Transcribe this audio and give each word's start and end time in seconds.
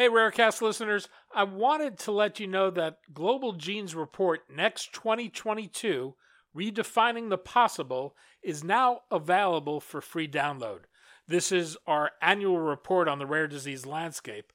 Hey, 0.00 0.08
Rarecast 0.08 0.62
listeners, 0.62 1.10
I 1.30 1.44
wanted 1.44 1.98
to 1.98 2.10
let 2.10 2.40
you 2.40 2.46
know 2.46 2.70
that 2.70 3.00
Global 3.12 3.52
Genes 3.52 3.94
Report 3.94 4.40
Next 4.48 4.94
2022 4.94 6.14
Redefining 6.56 7.28
the 7.28 7.36
Possible 7.36 8.16
is 8.42 8.64
now 8.64 9.02
available 9.10 9.78
for 9.78 10.00
free 10.00 10.26
download. 10.26 10.84
This 11.28 11.52
is 11.52 11.76
our 11.86 12.12
annual 12.22 12.60
report 12.60 13.08
on 13.08 13.18
the 13.18 13.26
rare 13.26 13.46
disease 13.46 13.84
landscape. 13.84 14.54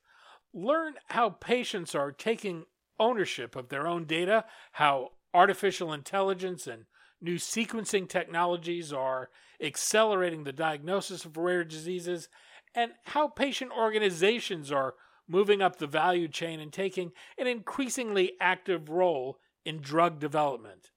Learn 0.52 0.96
how 1.10 1.30
patients 1.30 1.94
are 1.94 2.12
taking 2.12 2.66
ownership 3.00 3.56
of 3.56 3.70
their 3.70 3.86
own 3.86 4.06
data, 4.06 4.46
how 4.72 5.12
artificial 5.32 5.94
intelligence 5.94 6.66
and 6.66 6.86
new 7.22 7.36
sequencing 7.36 8.10
technologies 8.10 8.92
are 8.92 9.30
accelerating 9.62 10.44
the 10.44 10.52
diagnosis 10.52 11.24
of 11.24 11.38
rare 11.38 11.64
diseases, 11.64 12.30
and 12.74 12.94
how 13.04 13.28
patient 13.28 13.72
organizations 13.72 14.72
are 14.72 14.96
moving 15.28 15.62
up 15.62 15.78
the 15.78 15.88
value 15.88 16.28
chain 16.28 16.60
and 16.60 16.72
taking 16.72 17.12
an 17.38 17.48
increasingly 17.48 18.34
active 18.40 18.90
role 18.90 19.40
in 19.66 19.80
drug 19.82 20.20
development. 20.20 20.92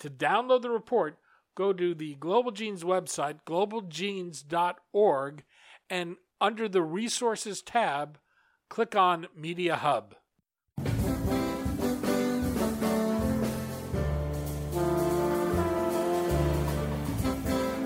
To 0.00 0.10
download 0.10 0.62
the 0.62 0.70
report, 0.70 1.18
go 1.54 1.72
to 1.72 1.94
the 1.94 2.14
Global 2.16 2.50
Genes 2.50 2.82
website, 2.84 3.38
globalgenes.org, 3.46 5.44
and 5.90 6.16
under 6.40 6.68
the 6.68 6.82
Resources 6.82 7.62
tab, 7.62 8.18
click 8.68 8.96
on 8.96 9.26
Media 9.36 9.76
Hub. 9.76 10.14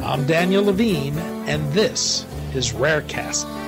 I'm 0.08 0.26
Daniel 0.26 0.64
Levine, 0.64 1.18
and 1.46 1.70
this 1.72 2.24
is 2.54 2.72
Rarecast. 2.72 3.67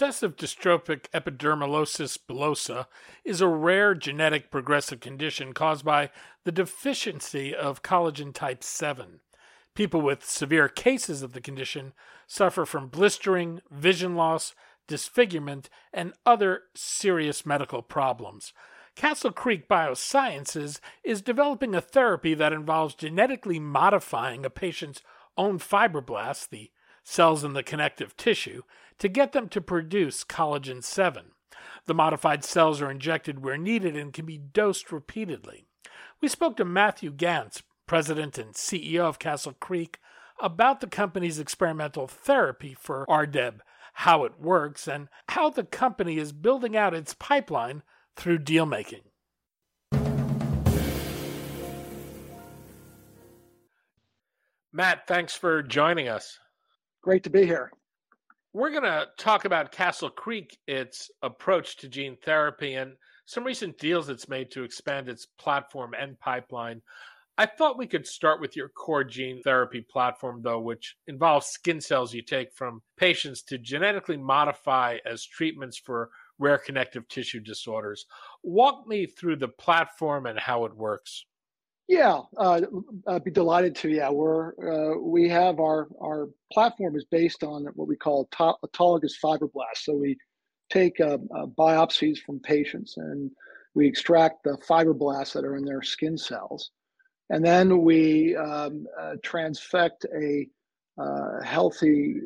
Recessive 0.00 0.36
dystrophic 0.36 1.10
epidermolysis 1.10 2.16
bullosa 2.16 2.86
is 3.24 3.40
a 3.40 3.48
rare 3.48 3.96
genetic 3.96 4.48
progressive 4.48 5.00
condition 5.00 5.52
caused 5.52 5.84
by 5.84 6.10
the 6.44 6.52
deficiency 6.52 7.52
of 7.52 7.82
collagen 7.82 8.32
type 8.32 8.62
7. 8.62 9.18
People 9.74 10.00
with 10.00 10.24
severe 10.24 10.68
cases 10.68 11.20
of 11.20 11.32
the 11.32 11.40
condition 11.40 11.94
suffer 12.28 12.64
from 12.64 12.86
blistering, 12.86 13.60
vision 13.72 14.14
loss, 14.14 14.54
disfigurement, 14.86 15.68
and 15.92 16.12
other 16.24 16.62
serious 16.76 17.44
medical 17.44 17.82
problems. 17.82 18.52
Castle 18.94 19.32
Creek 19.32 19.68
Biosciences 19.68 20.78
is 21.02 21.22
developing 21.22 21.74
a 21.74 21.80
therapy 21.80 22.34
that 22.34 22.52
involves 22.52 22.94
genetically 22.94 23.58
modifying 23.58 24.46
a 24.46 24.50
patient's 24.50 25.02
own 25.36 25.58
fibroblasts, 25.58 26.48
the 26.48 26.70
cells 27.08 27.42
in 27.42 27.54
the 27.54 27.62
connective 27.62 28.16
tissue, 28.16 28.62
to 28.98 29.08
get 29.08 29.32
them 29.32 29.48
to 29.48 29.60
produce 29.60 30.24
collagen 30.24 30.84
7. 30.84 31.32
The 31.86 31.94
modified 31.94 32.44
cells 32.44 32.82
are 32.82 32.90
injected 32.90 33.42
where 33.42 33.56
needed 33.56 33.96
and 33.96 34.12
can 34.12 34.26
be 34.26 34.36
dosed 34.36 34.92
repeatedly. 34.92 35.64
We 36.20 36.28
spoke 36.28 36.56
to 36.58 36.64
Matthew 36.64 37.10
Gantz, 37.10 37.62
president 37.86 38.36
and 38.36 38.52
CEO 38.52 39.04
of 39.04 39.18
Castle 39.18 39.54
Creek, 39.58 39.98
about 40.40 40.80
the 40.80 40.86
company's 40.86 41.38
experimental 41.38 42.06
therapy 42.06 42.76
for 42.78 43.06
RDEB, 43.08 43.60
how 43.94 44.24
it 44.24 44.38
works, 44.38 44.86
and 44.86 45.08
how 45.30 45.48
the 45.48 45.64
company 45.64 46.18
is 46.18 46.32
building 46.32 46.76
out 46.76 46.94
its 46.94 47.14
pipeline 47.14 47.82
through 48.16 48.38
deal 48.38 48.66
making. 48.66 49.00
Matt, 54.70 55.06
thanks 55.08 55.34
for 55.34 55.62
joining 55.62 56.08
us. 56.08 56.38
Great 57.08 57.24
to 57.24 57.30
be 57.30 57.46
here. 57.46 57.72
We're 58.52 58.68
going 58.68 58.82
to 58.82 59.06
talk 59.16 59.46
about 59.46 59.72
Castle 59.72 60.10
Creek, 60.10 60.58
its 60.66 61.10
approach 61.22 61.78
to 61.78 61.88
gene 61.88 62.18
therapy, 62.22 62.74
and 62.74 62.96
some 63.24 63.44
recent 63.44 63.78
deals 63.78 64.10
it's 64.10 64.28
made 64.28 64.50
to 64.50 64.62
expand 64.62 65.08
its 65.08 65.24
platform 65.38 65.94
and 65.98 66.20
pipeline. 66.20 66.82
I 67.38 67.46
thought 67.46 67.78
we 67.78 67.86
could 67.86 68.06
start 68.06 68.42
with 68.42 68.56
your 68.56 68.68
core 68.68 69.04
gene 69.04 69.40
therapy 69.40 69.80
platform, 69.90 70.42
though, 70.42 70.60
which 70.60 70.96
involves 71.06 71.46
skin 71.46 71.80
cells 71.80 72.12
you 72.12 72.20
take 72.20 72.52
from 72.52 72.82
patients 72.98 73.42
to 73.44 73.56
genetically 73.56 74.18
modify 74.18 74.98
as 75.06 75.24
treatments 75.24 75.78
for 75.78 76.10
rare 76.38 76.58
connective 76.58 77.08
tissue 77.08 77.40
disorders. 77.40 78.04
Walk 78.42 78.86
me 78.86 79.06
through 79.06 79.36
the 79.36 79.48
platform 79.48 80.26
and 80.26 80.38
how 80.38 80.66
it 80.66 80.76
works. 80.76 81.24
Yeah, 81.88 82.20
uh, 82.36 82.60
I'd 83.06 83.24
be 83.24 83.30
delighted 83.30 83.74
to. 83.76 83.88
Yeah, 83.88 84.10
we're 84.10 84.52
uh, 84.60 84.98
we 85.00 85.26
have 85.30 85.58
our 85.58 85.88
our 86.02 86.28
platform 86.52 86.96
is 86.96 87.06
based 87.10 87.42
on 87.42 87.64
what 87.74 87.88
we 87.88 87.96
call 87.96 88.28
autologous 88.38 89.12
fibroblasts. 89.24 89.84
So 89.84 89.94
we 89.94 90.18
take 90.70 91.00
uh, 91.00 91.16
uh, 91.34 91.46
biopsies 91.46 92.18
from 92.18 92.40
patients 92.40 92.98
and 92.98 93.30
we 93.74 93.86
extract 93.86 94.44
the 94.44 94.58
fibroblasts 94.68 95.32
that 95.32 95.46
are 95.46 95.56
in 95.56 95.64
their 95.64 95.80
skin 95.80 96.18
cells, 96.18 96.72
and 97.30 97.42
then 97.42 97.80
we 97.80 98.36
um, 98.36 98.86
uh, 99.00 99.14
transfect 99.24 100.04
a 100.14 100.46
uh, 101.00 101.42
healthy 101.42 102.16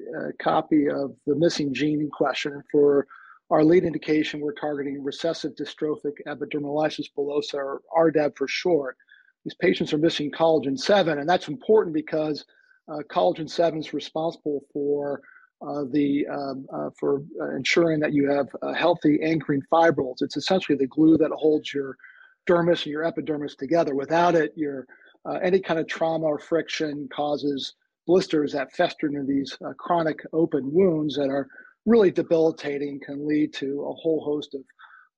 copy 0.40 0.88
of 0.88 1.14
the 1.26 1.36
missing 1.36 1.72
gene 1.72 2.00
in 2.00 2.10
question. 2.10 2.60
For 2.72 3.06
our 3.50 3.62
lead 3.62 3.84
indication, 3.84 4.40
we're 4.40 4.54
targeting 4.54 5.04
recessive 5.04 5.52
dystrophic 5.54 6.14
epidermolysis 6.26 7.06
bullosa, 7.16 7.54
or 7.54 7.82
RDEB 7.96 8.36
for 8.36 8.48
short 8.48 8.96
these 9.44 9.54
patients 9.54 9.92
are 9.92 9.98
missing 9.98 10.30
collagen 10.30 10.78
7, 10.78 11.18
and 11.18 11.28
that's 11.28 11.48
important 11.48 11.94
because 11.94 12.44
uh, 12.88 12.98
collagen 13.10 13.48
7 13.48 13.78
is 13.80 13.92
responsible 13.92 14.62
for 14.72 15.20
uh, 15.66 15.84
the 15.92 16.26
um, 16.26 16.66
uh, 16.74 16.90
for 16.98 17.22
uh, 17.40 17.54
ensuring 17.54 18.00
that 18.00 18.12
you 18.12 18.28
have 18.28 18.48
healthy 18.76 19.20
anchoring 19.22 19.62
fibrils. 19.70 20.20
It's 20.20 20.36
essentially 20.36 20.76
the 20.76 20.88
glue 20.88 21.16
that 21.18 21.30
holds 21.30 21.72
your 21.72 21.96
dermis 22.48 22.82
and 22.82 22.86
your 22.86 23.04
epidermis 23.04 23.54
together. 23.54 23.94
Without 23.94 24.34
it, 24.34 24.52
your 24.56 24.86
uh, 25.24 25.38
any 25.42 25.60
kind 25.60 25.78
of 25.78 25.86
trauma 25.86 26.24
or 26.24 26.38
friction 26.38 27.08
causes 27.14 27.74
blisters 28.06 28.52
that 28.52 28.72
fester 28.72 29.06
into 29.06 29.22
these 29.22 29.56
uh, 29.64 29.72
chronic 29.78 30.18
open 30.32 30.72
wounds 30.72 31.14
that 31.16 31.28
are 31.28 31.46
really 31.86 32.10
debilitating, 32.10 33.00
can 33.04 33.26
lead 33.26 33.52
to 33.52 33.82
a 33.88 33.94
whole 33.94 34.22
host 34.24 34.54
of 34.54 34.62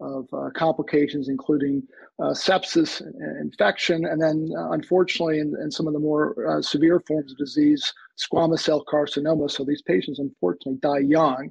of 0.01 0.27
uh, 0.33 0.51
complications, 0.55 1.29
including 1.29 1.83
uh, 2.21 2.31
sepsis, 2.31 3.01
infection, 3.41 4.05
and 4.07 4.21
then 4.21 4.51
uh, 4.57 4.71
unfortunately, 4.71 5.39
in, 5.39 5.55
in, 5.63 5.71
some 5.71 5.87
of 5.87 5.93
the 5.93 5.99
more 5.99 6.35
uh, 6.49 6.63
severe 6.63 7.01
forms 7.07 7.33
of 7.33 7.39
disease, 7.39 7.93
squamous 8.19 8.61
cell 8.61 8.85
carcinoma. 8.85 9.51
So 9.51 9.65
these 9.65 9.83
patients 9.83 10.19
unfortunately 10.19 10.79
die 10.81 10.99
young. 10.99 11.51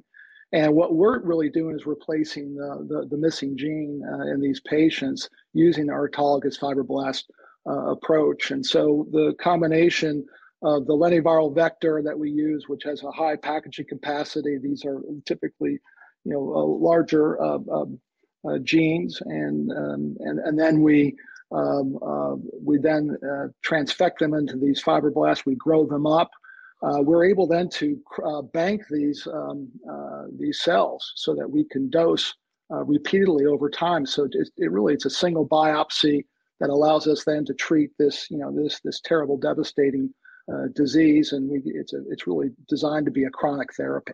And 0.52 0.74
what 0.74 0.94
we're 0.94 1.20
really 1.20 1.50
doing 1.50 1.74
is 1.74 1.84
replacing 1.84 2.54
the, 2.54 2.86
the, 2.88 3.08
the 3.08 3.16
missing 3.16 3.56
gene 3.56 4.02
uh, 4.08 4.32
in 4.32 4.40
these 4.40 4.60
patients 4.60 5.28
using 5.52 5.90
our 5.90 6.08
autologous 6.08 6.58
fibroblast 6.58 7.24
uh, 7.66 7.90
approach. 7.90 8.50
And 8.52 8.64
so 8.64 9.08
the 9.10 9.34
combination 9.40 10.24
of 10.62 10.86
the 10.86 10.94
lentiviral 10.94 11.54
vector 11.54 12.02
that 12.02 12.18
we 12.18 12.30
use, 12.30 12.68
which 12.68 12.84
has 12.84 13.02
a 13.02 13.10
high 13.10 13.36
packaging 13.36 13.86
capacity, 13.88 14.58
these 14.62 14.84
are 14.84 15.02
typically 15.26 15.80
you 16.24 16.32
know, 16.32 16.40
larger 16.40 17.40
uh, 17.42 17.58
um, 17.70 18.00
uh, 18.48 18.58
genes, 18.58 19.20
and 19.24 19.70
um, 19.72 20.16
and 20.20 20.38
and 20.40 20.58
then 20.58 20.82
we 20.82 21.16
um, 21.54 21.98
uh, 22.02 22.34
we 22.62 22.78
then 22.78 23.16
uh, 23.22 23.46
transfect 23.64 24.18
them 24.18 24.34
into 24.34 24.56
these 24.56 24.82
fibroblasts. 24.82 25.46
We 25.46 25.54
grow 25.54 25.86
them 25.86 26.06
up. 26.06 26.30
Uh, 26.82 27.00
we're 27.00 27.24
able 27.24 27.46
then 27.46 27.68
to 27.70 27.98
uh, 28.24 28.42
bank 28.42 28.82
these 28.90 29.26
um, 29.32 29.68
uh, 29.90 30.24
these 30.38 30.60
cells 30.60 31.12
so 31.14 31.34
that 31.34 31.50
we 31.50 31.64
can 31.64 31.88
dose 31.90 32.34
repeatedly 32.70 33.46
over 33.46 33.70
time. 33.70 34.04
So 34.04 34.24
it, 34.24 34.48
it 34.56 34.72
really 34.72 34.94
it's 34.94 35.04
a 35.04 35.10
single 35.10 35.46
biopsy 35.46 36.24
that 36.58 36.70
allows 36.70 37.06
us 37.06 37.22
then 37.24 37.44
to 37.44 37.54
treat 37.54 37.90
this 38.00 38.28
you 38.30 38.38
know 38.38 38.50
this 38.50 38.80
this 38.80 39.00
terrible 39.00 39.36
devastating 39.36 40.12
disease, 40.74 41.32
and 41.32 41.48
we, 41.48 41.62
it's 41.66 41.92
a, 41.92 42.02
it's 42.10 42.26
really 42.26 42.50
designed 42.68 43.06
to 43.06 43.12
be 43.12 43.24
a 43.24 43.30
chronic 43.30 43.72
therapy. 43.74 44.12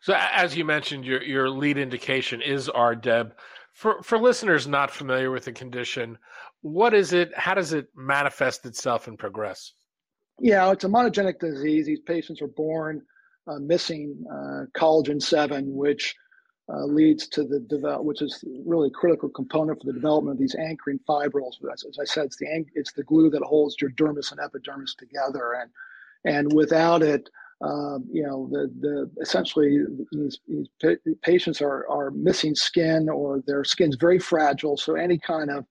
So, 0.00 0.14
as 0.16 0.56
you 0.56 0.64
mentioned, 0.64 1.04
your 1.04 1.22
your 1.22 1.50
lead 1.50 1.78
indication 1.78 2.40
is 2.42 2.68
RDEB. 2.68 3.32
For 3.72 4.02
for 4.02 4.18
listeners 4.18 4.66
not 4.66 4.90
familiar 4.90 5.30
with 5.30 5.44
the 5.44 5.52
condition, 5.52 6.18
what 6.62 6.94
is 6.94 7.12
it? 7.12 7.32
How 7.36 7.54
does 7.54 7.72
it 7.72 7.88
manifest 7.94 8.66
itself 8.66 9.08
and 9.08 9.18
progress? 9.18 9.72
Yeah, 10.40 10.70
it's 10.72 10.84
a 10.84 10.88
monogenic 10.88 11.38
disease. 11.38 11.86
These 11.86 12.00
patients 12.00 12.40
are 12.40 12.48
born 12.48 13.02
uh, 13.46 13.58
missing 13.58 14.24
uh, 14.30 14.64
collagen 14.78 15.22
seven, 15.22 15.74
which 15.74 16.14
uh, 16.72 16.84
leads 16.84 17.26
to 17.28 17.44
the 17.44 17.60
develop, 17.60 18.04
which 18.04 18.22
is 18.22 18.44
really 18.64 18.88
a 18.88 18.92
critical 18.92 19.28
component 19.28 19.80
for 19.80 19.86
the 19.86 19.92
development 19.92 20.36
of 20.36 20.38
these 20.38 20.54
anchoring 20.54 21.00
fibrils. 21.06 21.58
As, 21.72 21.84
as 21.88 21.98
I 21.98 22.04
said, 22.04 22.26
it's 22.26 22.36
the 22.36 22.64
it's 22.74 22.92
the 22.92 23.02
glue 23.02 23.30
that 23.30 23.42
holds 23.42 23.76
your 23.80 23.90
dermis 23.90 24.30
and 24.30 24.40
epidermis 24.40 24.94
together, 24.94 25.54
and 25.54 25.70
and 26.24 26.52
without 26.52 27.02
it, 27.02 27.28
um, 27.62 28.06
you 28.10 28.22
know, 28.22 28.48
the 28.50 28.72
the 28.80 29.10
essentially 29.20 29.80
these, 30.12 30.38
these 30.48 30.68
patients 31.22 31.60
are 31.60 31.86
are 31.88 32.10
missing 32.10 32.54
skin 32.54 33.08
or 33.08 33.42
their 33.46 33.64
skin's 33.64 33.96
very 33.96 34.18
fragile. 34.18 34.76
So 34.76 34.94
any 34.94 35.18
kind 35.18 35.50
of 35.50 35.66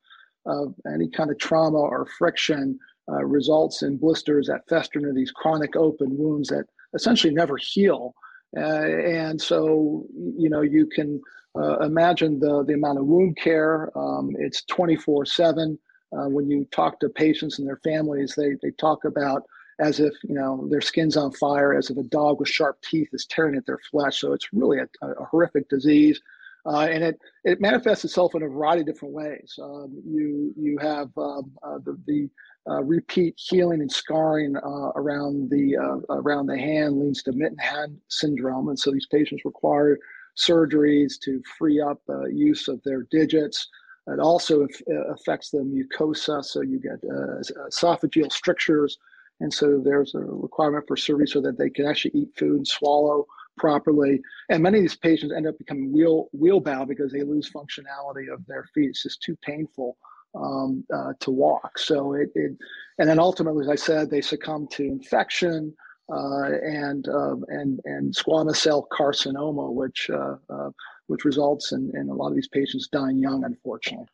uh, 0.46 0.66
any 0.94 1.10
kind 1.10 1.32
of 1.32 1.40
trauma 1.40 1.80
or 1.80 2.06
friction 2.18 2.78
uh, 3.12 3.26
results 3.26 3.82
in 3.82 3.98
blisters 3.98 4.48
that 4.48 4.68
fester 4.70 5.00
into 5.00 5.14
these 5.14 5.32
chronic 5.32 5.76
open 5.76 6.16
wounds 6.16 6.50
that 6.50 6.66
essentially 6.94 7.34
never 7.34 7.58
heal. 7.58 8.14
Uh, 8.56 8.86
and 8.86 9.42
so, 9.42 10.06
you 10.16 10.50
know, 10.50 10.62
you 10.62 10.86
can 10.86 11.20
uh, 11.60 11.80
imagine 11.80 12.40
the 12.40 12.64
the 12.66 12.74
amount 12.74 13.00
of 13.00 13.06
wound 13.06 13.36
care. 13.38 13.92
Um, 13.98 14.36
it's 14.38 14.64
24 14.66 15.26
seven. 15.26 15.80
Uh, 16.12 16.28
when 16.28 16.50
you 16.50 16.66
talk 16.72 17.00
to 17.00 17.10
patients 17.10 17.58
and 17.58 17.68
their 17.68 17.80
families, 17.84 18.36
they 18.36 18.52
they 18.62 18.72
talk 18.72 19.06
about 19.06 19.44
as 19.80 20.00
if 20.00 20.14
you 20.24 20.36
know 20.36 20.68
their 20.70 20.82
skin's 20.82 21.18
on 21.18 21.32
fire, 21.32 21.74
as 21.74 21.90
if 21.90 21.98
a 21.98 22.04
dog 22.04 22.40
with 22.40 22.50
sharp 22.50 22.82
teeth 22.82 23.10
is 23.14 23.26
tearing 23.26 23.56
at 23.56 23.66
their 23.66 23.80
flesh. 23.90 24.20
So 24.20 24.34
it's 24.34 24.52
really 24.54 24.80
a, 24.80 25.08
a 25.08 25.26
horrific 25.26 25.70
disease, 25.70 26.22
uh, 26.66 26.88
and 26.92 27.04
it 27.04 27.20
it 27.44 27.62
manifests 27.62 28.06
itself 28.06 28.36
in 28.36 28.44
a 28.44 28.48
variety 28.48 28.82
of 28.82 28.88
different 28.88 29.14
ways. 29.14 29.58
Um, 29.62 30.02
you 30.06 30.54
you 30.58 30.78
have 30.80 31.10
um, 31.18 31.52
uh, 31.64 31.80
the, 31.84 31.98
the 32.06 32.30
uh, 32.70 32.84
repeat 32.84 33.36
healing 33.38 33.82
and 33.82 33.92
scarring 33.92 34.56
uh, 34.58 34.92
around 34.96 35.50
the 35.50 35.78
uh, 35.78 36.14
around 36.14 36.48
the 36.48 36.58
hand 36.58 37.00
leads 37.00 37.24
to 37.24 37.32
mitten 37.32 37.58
hand 37.58 37.98
syndrome, 38.10 38.68
and 38.68 38.78
so 38.78 38.92
these 38.92 39.08
patients 39.08 39.46
require 39.46 39.98
surgeries 40.38 41.20
to 41.20 41.42
free 41.58 41.82
up 41.82 42.02
uh, 42.10 42.26
use 42.26 42.68
of 42.68 42.82
their 42.84 43.04
digits. 43.04 43.68
It 44.08 44.20
also 44.20 44.66
affects 45.12 45.52
the 45.52 45.60
mucosa, 45.60 46.44
so 46.44 46.62
you 46.62 46.80
get 46.80 47.00
esophageal 47.04 48.32
strictures 48.32 48.98
and 49.40 49.54
so 49.54 49.82
there's 49.84 50.16
a 50.16 50.20
requirement 50.20 50.86
for 50.88 50.98
surgery 50.98 51.28
so 51.28 51.42
that 51.42 51.58
they 51.58 51.70
can 51.70 51.86
actually 51.86 52.12
eat 52.14 52.30
food 52.38 52.58
and 52.58 52.68
swallow 52.68 53.26
properly. 53.58 54.22
And 54.50 54.64
many 54.64 54.80
of 54.80 54.84
these 54.84 54.96
patients 54.96 55.34
end 55.36 55.48
up 55.48 55.58
becoming 55.58 55.92
wheel 55.92 56.30
wheel 56.34 56.60
bound 56.60 56.88
because 56.88 57.12
they 57.12 57.24
lose 57.24 57.52
functionality 57.52 58.32
of 58.34 58.46
their 58.48 58.66
feet. 58.74 58.90
It's 58.90 59.04
just 59.04 59.22
too 59.22 59.38
painful 59.44 59.98
um, 60.36 60.84
uh, 60.94 61.14
to 61.20 61.32
walk. 61.32 61.78
So 61.78 62.14
it, 62.14 62.30
it, 62.36 62.58
and 62.98 63.10
then 63.10 63.20
ultimately, 63.20 63.64
as 63.64 63.70
I 63.70 63.76
said, 63.76 64.10
they 64.10 64.22
succumb 64.22 64.68
to 64.72 64.84
infection 64.84 65.74
uh, 66.12 66.52
and 66.64 67.08
um, 67.10 67.46
and 67.50 67.80
and 67.86 68.14
squamous 68.16 68.58
cell 68.58 68.88
carcinoma, 68.92 69.72
which 69.72 70.10
uh, 70.12 70.36
uh, 70.50 70.70
which 71.08 71.26
results 71.26 71.72
in, 71.72 71.92
in 71.96 72.10
a 72.10 72.14
lot 72.14 72.30
of 72.30 72.36
these 72.36 72.48
patients 72.48 72.88
dying 72.92 73.20
young, 73.20 73.44
unfortunately. 73.44 74.08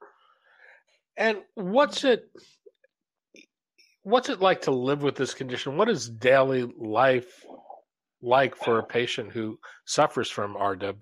And 1.17 1.37
what's 1.55 2.03
it? 2.03 2.29
What's 4.05 4.29
it 4.29 4.39
like 4.39 4.61
to 4.61 4.71
live 4.71 5.01
with 5.01 5.15
this 5.15 5.33
condition? 5.33 5.77
What 5.77 5.89
is 5.89 6.09
daily 6.09 6.71
life 6.77 7.43
like 8.21 8.55
for 8.55 8.79
a 8.79 8.83
patient 8.83 9.31
who 9.31 9.59
suffers 9.85 10.29
from 10.29 10.55
RDEB? 10.55 10.97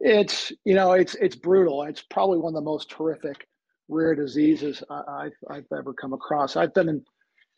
It's 0.00 0.52
you 0.64 0.74
know 0.74 0.92
it's 0.92 1.14
it's 1.16 1.36
brutal. 1.36 1.82
It's 1.82 2.02
probably 2.02 2.38
one 2.38 2.54
of 2.54 2.54
the 2.54 2.70
most 2.70 2.92
horrific 2.92 3.46
rare 3.88 4.14
diseases 4.14 4.82
I, 4.90 5.24
have 5.24 5.32
I've 5.50 5.66
ever 5.76 5.92
come 5.92 6.12
across. 6.12 6.56
I've 6.56 6.74
been 6.74 6.88
in 6.88 7.04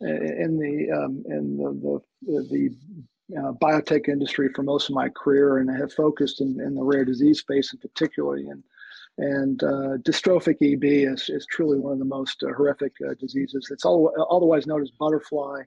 in 0.00 0.58
the 0.58 0.96
um, 0.96 1.22
in 1.26 1.56
the 1.56 2.00
the, 2.22 2.48
the 2.50 3.38
uh, 3.38 3.52
biotech 3.52 4.08
industry 4.08 4.48
for 4.54 4.62
most 4.62 4.88
of 4.88 4.94
my 4.94 5.08
career, 5.08 5.58
and 5.58 5.70
have 5.70 5.92
focused 5.92 6.40
in, 6.40 6.60
in 6.60 6.74
the 6.74 6.82
rare 6.82 7.04
disease 7.04 7.40
space, 7.40 7.72
in 7.72 7.78
particularly. 7.80 8.48
And 8.48 8.62
and 9.18 9.62
uh, 9.62 9.96
dystrophic 10.02 10.56
EB 10.60 11.12
is, 11.12 11.30
is 11.30 11.46
truly 11.46 11.78
one 11.78 11.94
of 11.94 11.98
the 11.98 12.04
most 12.04 12.42
uh, 12.42 12.52
horrific 12.54 12.92
uh, 13.08 13.14
diseases. 13.18 13.68
It's 13.70 13.84
all, 13.84 14.12
otherwise 14.30 14.66
known 14.66 14.82
as 14.82 14.90
butterfly 14.90 15.62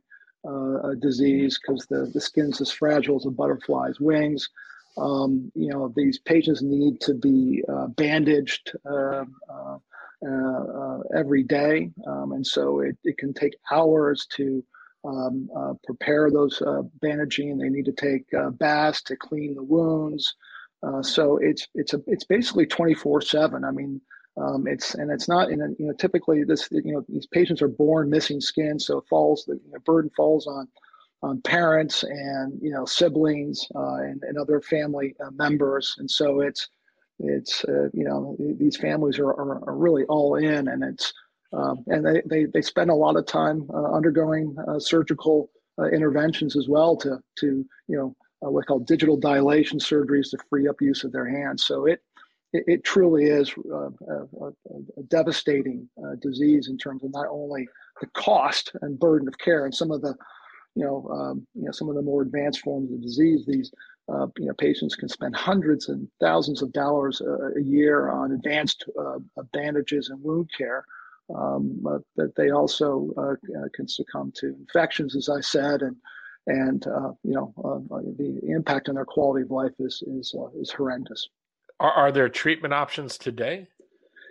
uh, 0.47 0.93
disease 0.99 1.59
because 1.59 1.85
the, 1.87 2.09
the 2.13 2.21
skin's 2.21 2.61
as 2.61 2.71
fragile 2.71 3.17
as 3.17 3.25
a 3.25 3.31
butterfly's 3.31 3.99
wings. 3.99 4.49
Um, 4.97 5.51
you 5.55 5.69
know, 5.69 5.91
these 5.95 6.19
patients 6.19 6.61
need 6.61 7.01
to 7.01 7.13
be 7.13 7.63
uh, 7.67 7.87
bandaged 7.87 8.71
um, 8.85 9.35
uh, 9.49 10.99
every 11.15 11.43
day. 11.43 11.89
Um, 12.05 12.33
and 12.33 12.45
so 12.45 12.81
it, 12.81 12.97
it 13.03 13.17
can 13.17 13.33
take 13.33 13.55
hours 13.71 14.27
to 14.35 14.63
um, 15.05 15.49
prepare 15.85 16.29
those 16.29 16.61
bandaging. 17.01 17.57
They 17.57 17.69
need 17.69 17.85
to 17.85 17.93
take 17.93 18.25
baths 18.59 19.01
to 19.03 19.15
clean 19.15 19.55
the 19.55 19.63
wounds. 19.63 20.35
Uh, 20.81 21.01
so 21.01 21.37
it's 21.37 21.67
it's 21.75 21.93
a 21.93 22.01
it's 22.07 22.23
basically 22.23 22.65
24 22.65 23.21
seven. 23.21 23.63
I 23.63 23.71
mean, 23.71 24.01
um, 24.37 24.67
it's 24.67 24.95
and 24.95 25.11
it's 25.11 25.27
not 25.27 25.51
in 25.51 25.61
a, 25.61 25.67
you 25.77 25.87
know 25.87 25.93
typically 25.93 26.43
this 26.43 26.69
you 26.71 26.93
know 26.93 27.03
these 27.09 27.27
patients 27.27 27.61
are 27.61 27.67
born 27.67 28.09
missing 28.09 28.39
skin, 28.39 28.79
so 28.79 28.99
it 28.99 29.05
falls 29.09 29.43
the 29.45 29.55
you 29.55 29.71
know, 29.71 29.79
burden 29.85 30.09
falls 30.15 30.47
on 30.47 30.67
on 31.21 31.41
parents 31.41 32.03
and 32.03 32.57
you 32.61 32.71
know 32.71 32.85
siblings 32.85 33.67
uh, 33.75 33.95
and, 33.95 34.23
and 34.23 34.37
other 34.37 34.61
family 34.61 35.15
uh, 35.23 35.31
members, 35.31 35.95
and 35.97 36.09
so 36.09 36.39
it's 36.39 36.69
it's 37.19 37.65
uh, 37.65 37.89
you 37.93 38.05
know 38.05 38.37
these 38.57 38.77
families 38.77 39.19
are, 39.19 39.27
are, 39.27 39.67
are, 39.67 39.75
really 39.75 40.05
all 40.05 40.35
in, 40.35 40.69
and 40.69 40.81
it's 40.81 41.13
um, 41.51 41.83
and 41.87 42.05
they, 42.05 42.21
they 42.25 42.45
they 42.45 42.61
spend 42.61 42.89
a 42.89 42.95
lot 42.95 43.17
of 43.17 43.25
time 43.25 43.67
uh, 43.73 43.91
undergoing 43.91 44.55
surgical 44.77 45.49
interventions 45.93 46.55
as 46.55 46.67
well 46.69 46.95
to 46.95 47.19
to 47.37 47.65
you 47.87 47.97
know 47.97 48.15
uh, 48.45 48.49
what 48.49 48.65
called 48.65 48.87
digital 48.87 49.17
dilation 49.17 49.79
surgeries 49.79 50.31
to 50.31 50.37
free 50.49 50.67
up 50.67 50.81
use 50.81 51.03
of 51.03 51.11
their 51.11 51.29
hands. 51.29 51.65
So 51.65 51.85
it 51.85 52.01
it, 52.53 52.63
it 52.67 52.83
truly 52.83 53.25
is 53.25 53.53
uh, 53.71 53.89
a, 54.09 54.47
a, 54.97 55.03
devastating 55.07 55.87
uh, 56.03 56.15
disease 56.21 56.67
in 56.67 56.77
terms 56.77 57.03
of 57.03 57.11
not 57.11 57.27
only 57.29 57.67
the 58.01 58.07
cost 58.07 58.71
and 58.81 58.99
burden 58.99 59.27
of 59.27 59.37
care 59.37 59.65
and 59.65 59.73
some 59.73 59.91
of 59.91 60.01
the 60.01 60.15
you 60.75 60.83
know 60.83 61.07
um, 61.11 61.47
you 61.53 61.65
know 61.65 61.71
some 61.71 61.89
of 61.89 61.95
the 61.95 62.01
more 62.01 62.21
advanced 62.21 62.61
forms 62.61 62.91
of 62.91 63.01
disease 63.01 63.43
these 63.45 63.71
uh, 64.11 64.27
you 64.37 64.47
know 64.47 64.53
patients 64.53 64.95
can 64.95 65.09
spend 65.09 65.35
hundreds 65.35 65.89
and 65.89 66.07
thousands 66.19 66.61
of 66.61 66.71
dollars 66.73 67.21
a, 67.21 67.59
a 67.59 67.61
year 67.61 68.09
on 68.09 68.31
advanced 68.31 68.85
uh, 68.99 69.17
bandages 69.53 70.09
and 70.09 70.21
wound 70.23 70.49
care 70.57 70.85
um, 71.35 71.77
but 71.81 72.01
that 72.15 72.35
they 72.35 72.49
also 72.49 73.09
uh, 73.17 73.35
can 73.73 73.87
succumb 73.87 74.31
to 74.35 74.47
infections 74.47 75.15
as 75.15 75.29
I 75.29 75.41
said 75.41 75.81
and 75.81 75.95
and 76.47 76.85
uh, 76.87 77.11
you 77.23 77.33
know 77.33 77.53
uh, 77.63 77.99
the 78.17 78.39
impact 78.47 78.89
on 78.89 78.95
their 78.95 79.05
quality 79.05 79.43
of 79.43 79.51
life 79.51 79.73
is 79.79 80.03
is 80.07 80.33
uh, 80.37 80.47
is 80.59 80.71
horrendous. 80.71 81.27
Are, 81.79 81.91
are 81.91 82.11
there 82.11 82.29
treatment 82.29 82.73
options 82.73 83.17
today? 83.17 83.67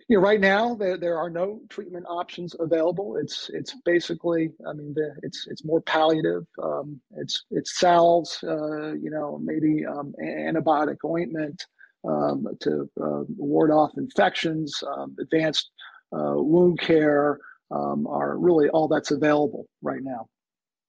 You 0.08 0.16
know, 0.16 0.22
right 0.22 0.40
now 0.40 0.74
there, 0.74 0.96
there 0.96 1.18
are 1.18 1.28
no 1.28 1.60
treatment 1.68 2.06
options 2.08 2.56
available. 2.58 3.16
It's 3.16 3.50
it's 3.52 3.74
basically, 3.84 4.50
I 4.66 4.72
mean, 4.72 4.94
the, 4.94 5.14
it's 5.22 5.46
it's 5.50 5.64
more 5.64 5.82
palliative. 5.82 6.46
Um, 6.62 7.00
it's 7.16 7.44
it's 7.50 7.78
salves, 7.78 8.38
uh, 8.42 8.94
you 8.94 9.10
know, 9.10 9.38
maybe 9.42 9.84
um, 9.84 10.14
antibiotic 10.22 10.96
ointment 11.04 11.62
um, 12.08 12.46
to 12.60 12.88
uh, 13.02 13.24
ward 13.36 13.70
off 13.70 13.90
infections, 13.98 14.82
um, 14.96 15.14
advanced 15.20 15.70
uh, 16.12 16.34
wound 16.36 16.80
care 16.80 17.38
um, 17.70 18.06
are 18.06 18.38
really 18.38 18.68
all 18.70 18.88
that's 18.88 19.10
available 19.10 19.66
right 19.82 20.02
now. 20.02 20.26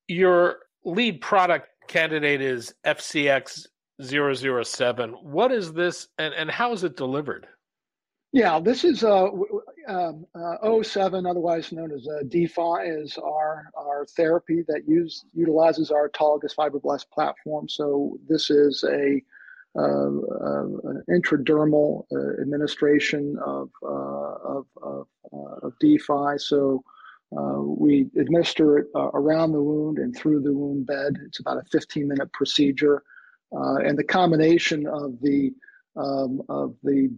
Your 0.08 0.60
lead 0.84 1.22
product 1.22 1.70
candidate 1.88 2.42
is 2.42 2.74
FCX 2.86 3.68
007. 4.02 5.12
What 5.22 5.52
is 5.52 5.74
this 5.74 6.08
and, 6.18 6.34
and 6.34 6.50
how 6.50 6.74
is 6.74 6.84
it 6.84 6.96
delivered? 6.96 7.48
Yeah, 8.32 8.60
this 8.60 8.84
is 8.84 9.04
uh, 9.04 9.30
um, 9.88 10.26
uh, 10.36 10.84
07, 10.84 11.26
otherwise 11.26 11.72
known 11.72 11.92
as 11.92 12.08
uh, 12.08 12.22
D-Fi, 12.28 12.84
is 12.84 13.18
our, 13.18 13.72
our 13.76 14.06
therapy 14.16 14.64
that 14.68 14.84
use, 14.88 15.26
utilizes 15.34 15.90
our 15.90 16.10
autologous 16.10 16.54
fibroblast 16.56 17.06
platform. 17.12 17.68
So 17.68 18.20
this 18.28 18.52
is 18.52 18.84
a 18.84 19.20
uh, 19.78 19.82
uh, 19.82 20.66
an 20.84 21.04
intradermal 21.10 22.04
uh, 22.12 22.42
administration 22.42 23.38
of, 23.46 23.70
uh, 23.84 23.88
of, 23.88 24.66
of, 24.82 25.08
of 25.32 25.74
D-Fi. 25.80 26.38
So 26.38 26.84
uh, 27.38 27.62
we 27.62 28.10
administer 28.18 28.80
it 28.80 28.88
uh, 28.96 29.10
around 29.14 29.52
the 29.52 29.62
wound 29.62 30.00
and 30.00 30.16
through 30.16 30.42
the 30.42 30.54
wound 30.54 30.88
bed. 30.88 31.14
It's 31.26 31.40
about 31.40 31.58
a 31.58 31.64
15 31.72 32.08
minute 32.08 32.32
procedure. 32.34 33.04
Uh, 33.56 33.78
and 33.78 33.98
the 33.98 34.04
combination 34.04 34.88
of 34.88 35.20
the 35.22 35.52
um, 35.96 36.42
of 36.50 36.76
the 36.84 37.12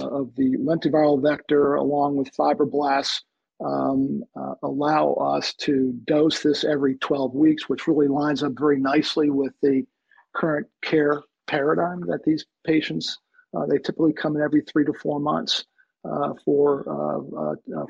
uh, 0.00 0.08
of 0.08 0.34
the 0.36 0.56
lentiviral 0.58 1.20
vector 1.20 1.74
along 1.74 2.16
with 2.16 2.34
fibroblasts 2.36 3.20
um, 3.64 4.22
uh, 4.36 4.54
allow 4.62 5.12
us 5.14 5.54
to 5.54 5.92
dose 6.04 6.42
this 6.42 6.62
every 6.64 6.96
12 6.96 7.34
weeks, 7.34 7.68
which 7.68 7.86
really 7.86 8.08
lines 8.08 8.42
up 8.42 8.52
very 8.56 8.78
nicely 8.78 9.30
with 9.30 9.52
the 9.62 9.84
current 10.34 10.66
care 10.82 11.22
paradigm 11.46 12.00
that 12.00 12.24
these 12.24 12.44
patients 12.64 13.18
uh, 13.56 13.64
they 13.66 13.78
typically 13.78 14.12
come 14.12 14.36
in 14.36 14.42
every 14.42 14.60
three 14.62 14.84
to 14.84 14.92
four 14.92 15.20
months 15.20 15.64
for 16.44 16.84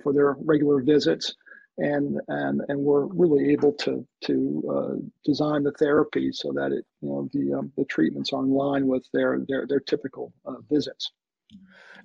for 0.02 0.12
their 0.12 0.36
regular 0.40 0.82
visits 0.82 1.34
and 1.78 2.20
and 2.28 2.62
and 2.68 2.78
we're 2.80 3.06
really 3.06 3.50
able 3.50 3.72
to 3.72 4.06
to 4.24 4.62
uh, 4.70 4.94
design 5.24 5.62
the 5.62 5.72
therapy 5.72 6.32
so 6.32 6.52
that 6.52 6.72
it 6.72 6.84
you 7.00 7.08
know 7.08 7.28
the 7.32 7.52
um, 7.58 7.72
the 7.76 7.84
treatments 7.84 8.32
are 8.32 8.42
in 8.42 8.50
line 8.50 8.86
with 8.86 9.06
their 9.12 9.40
their 9.48 9.66
their 9.66 9.80
typical 9.80 10.32
uh, 10.46 10.54
visits. 10.70 11.12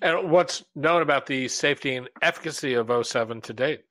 And 0.02 0.32
what's 0.32 0.64
known 0.76 1.02
about 1.02 1.28
the 1.28 1.48
safety 1.48 1.96
and 1.96 2.10
efficacy 2.22 2.74
of 2.74 2.90
07 3.06 3.42
to 3.42 3.54
date? 3.54 3.84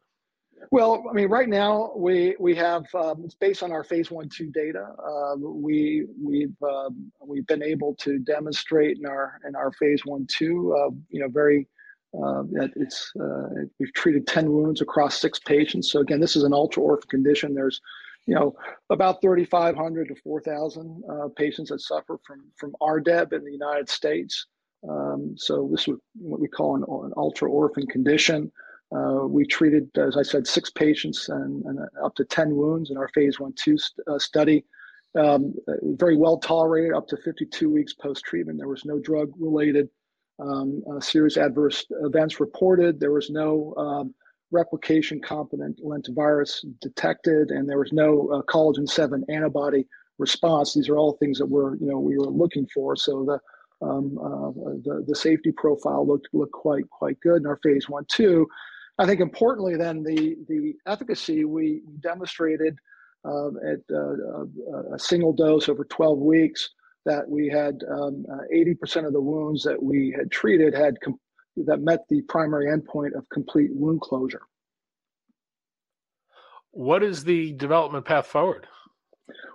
Well, 0.73 1.05
I 1.09 1.13
mean, 1.13 1.29
right 1.29 1.49
now 1.49 1.93
we 1.97 2.37
we 2.39 2.55
have 2.57 2.85
um, 2.95 3.23
it's 3.25 3.35
based 3.35 3.63
on 3.63 3.73
our 3.73 3.83
phase 3.83 4.11
one 4.11 4.29
two 4.29 4.51
data. 4.51 4.93
Uh, 5.03 5.37
we 5.37 6.07
we've 6.23 6.57
um, 6.63 7.11
we've 7.25 7.47
been 7.47 7.63
able 7.63 7.95
to 7.97 8.19
demonstrate 8.19 8.99
in 8.99 9.07
our 9.07 9.41
in 9.47 9.57
our 9.57 9.73
phase 9.73 10.05
one 10.05 10.27
two, 10.27 10.77
uh, 10.77 10.91
you 11.09 11.21
know, 11.21 11.29
very 11.29 11.67
uh, 12.15 12.43
it's 12.77 13.13
uh, 13.21 13.49
we've 13.79 13.93
treated 13.95 14.27
ten 14.27 14.51
wounds 14.51 14.81
across 14.81 15.21
six 15.21 15.39
patients. 15.39 15.91
So 15.91 16.01
again, 16.01 16.21
this 16.21 16.37
is 16.37 16.43
an 16.43 16.53
ultra 16.53 16.83
orphan 16.83 17.09
condition. 17.09 17.55
There's 17.55 17.81
you 18.27 18.35
know 18.35 18.55
about 18.91 19.21
3,500 19.23 20.09
to 20.09 20.15
4,000 20.15 21.03
uh, 21.09 21.29
patients 21.37 21.71
that 21.71 21.81
suffer 21.81 22.19
from 22.27 22.45
from 22.57 22.75
RDEB 22.81 23.33
in 23.33 23.45
the 23.45 23.53
United 23.53 23.89
States. 23.89 24.47
Um, 24.89 25.35
so 25.37 25.69
this 25.71 25.87
is 25.87 25.95
what 26.19 26.41
we 26.41 26.49
call 26.49 26.77
an, 26.77 26.83
an 26.83 27.13
ultra 27.17 27.51
orphan 27.51 27.87
condition. 27.87 28.51
Uh, 28.95 29.27
we 29.27 29.47
treated, 29.47 29.89
as 29.97 30.17
I 30.17 30.23
said, 30.23 30.47
six 30.47 30.71
patients 30.71 31.29
and, 31.29 31.65
and 31.65 31.79
up 32.03 32.15
to 32.17 32.25
10 32.25 32.57
wounds 32.57 32.91
in 32.91 32.97
our 32.97 33.09
phase 33.09 33.39
one 33.39 33.53
two 33.53 33.79
st- 33.79 34.07
uh, 34.09 34.19
study. 34.19 34.65
Um, 35.17 35.55
very 35.83 36.17
well 36.17 36.39
tolerated 36.39 36.93
up 36.93 37.07
to 37.09 37.17
52 37.17 37.69
weeks 37.69 37.93
post 37.93 38.25
treatment. 38.25 38.59
There 38.59 38.69
was 38.69 38.85
no 38.85 38.99
drug 38.99 39.33
related 39.39 39.89
um, 40.41 40.83
uh, 40.91 41.01
serious 41.01 41.37
adverse 41.37 41.85
events 42.03 42.41
reported. 42.41 42.99
There 42.99 43.13
was 43.13 43.31
no 43.31 43.75
um, 43.77 44.15
replication 44.51 45.21
competent 45.21 45.81
lentivirus 45.85 46.65
detected, 46.81 47.51
and 47.51 47.69
there 47.69 47.79
was 47.79 47.93
no 47.93 48.29
uh, 48.33 48.43
collagen 48.43 48.89
7 48.89 49.25
antibody 49.29 49.87
response. 50.19 50.75
These 50.75 50.89
are 50.89 50.97
all 50.97 51.15
things 51.15 51.39
that 51.39 51.47
we're, 51.47 51.77
you 51.77 51.87
know, 51.87 51.99
we 51.99 52.17
were 52.17 52.27
looking 52.27 52.67
for. 52.73 52.97
So 52.97 53.25
the 53.25 53.41
um, 53.83 54.19
uh, 54.19 54.51
the, 54.85 55.05
the 55.09 55.17
safety 55.17 55.53
profile 55.53 56.07
looked 56.07 56.29
looked 56.35 56.53
quite 56.53 56.89
quite 56.91 57.19
good 57.21 57.41
in 57.41 57.47
our 57.47 57.59
phase 57.63 57.89
one 57.89 58.05
two. 58.09 58.47
I 58.99 59.07
think 59.07 59.21
importantly, 59.21 59.77
then 59.77 60.03
the 60.03 60.37
the 60.49 60.75
efficacy 60.87 61.47
we 61.47 61.83
demonstrated 62.01 62.79
uh, 63.25 63.49
at 63.49 63.81
uh, 63.91 64.45
a 64.93 64.99
single 64.99 65.33
dose 65.33 65.69
over 65.71 65.85
12 65.85 66.19
weeks 66.19 66.71
that 67.07 67.29
we 67.29 67.49
had 67.49 67.83
um, 67.91 68.25
80% 68.55 69.07
of 69.07 69.13
the 69.13 69.21
wounds 69.21 69.63
that 69.65 69.83
we 69.83 70.15
had 70.17 70.31
treated 70.31 70.75
had 70.75 71.01
com- 71.01 71.19
that 71.57 71.81
met 71.81 72.01
the 72.09 72.23
primary 72.23 72.67
endpoint 72.67 73.15
of 73.17 73.29
complete 73.31 73.71
wound 73.73 74.01
closure. 74.01 74.43
What 76.73 77.03
is 77.03 77.25
the 77.25 77.53
development 77.53 78.05
path 78.05 78.27
forward? 78.27 78.67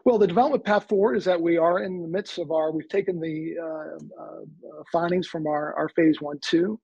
Well, 0.04 0.18
the 0.18 0.28
development 0.28 0.64
path 0.64 0.88
forward 0.88 1.16
is 1.16 1.25
that 1.25 1.42
we 1.42 1.58
are 1.58 1.80
in 1.84 2.02
the 2.02 2.08
midst 2.08 2.38
of 2.38 2.52
our, 2.52 2.72
we've 2.72 2.90
taken 2.90 3.20
the 3.20 3.56
uh, 3.62 4.22
uh, 4.22 4.84
findings 4.92 5.28
from 5.28 5.48
our, 5.48 5.74
our 5.74 5.90
phase 5.90 6.22
one, 6.22 6.40
two, 6.42 6.80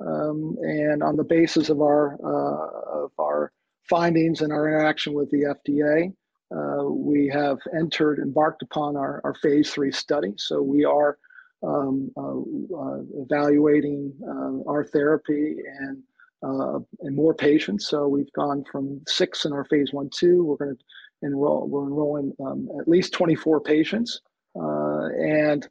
um, 0.00 0.56
and 0.60 1.02
on 1.02 1.16
the 1.16 1.24
basis 1.24 1.70
of 1.70 1.80
our 1.80 2.14
uh, 2.22 3.04
of 3.04 3.10
our 3.18 3.50
findings 3.88 4.42
and 4.42 4.52
our 4.52 4.68
interaction 4.68 5.14
with 5.14 5.30
the 5.30 5.54
FDA, 5.66 6.12
uh, 6.54 6.84
we 6.84 7.28
have 7.28 7.58
entered 7.76 8.18
embarked 8.18 8.62
upon 8.62 8.96
our, 8.96 9.20
our 9.24 9.34
phase 9.34 9.70
three 9.70 9.90
study. 9.90 10.32
So 10.36 10.62
we 10.62 10.84
are 10.84 11.18
um, 11.62 12.10
uh, 12.16 12.38
uh 12.76 13.00
evaluating 13.14 14.12
uh, 14.22 14.70
our 14.70 14.84
therapy 14.84 15.56
and 15.80 16.02
uh, 16.42 16.78
and 17.00 17.16
more 17.16 17.34
patients. 17.34 17.88
So 17.88 18.06
we've 18.06 18.32
gone 18.32 18.64
from 18.70 19.00
six 19.08 19.44
in 19.44 19.52
our 19.52 19.64
phase 19.64 19.92
one 19.92 20.10
two. 20.14 20.44
We're 20.44 20.64
going 20.64 20.76
to 20.76 21.26
enroll. 21.26 21.66
We're 21.66 21.86
enrolling 21.86 22.32
um, 22.44 22.68
at 22.78 22.86
least 22.86 23.12
24 23.14 23.62
patients, 23.62 24.20
and 24.54 25.66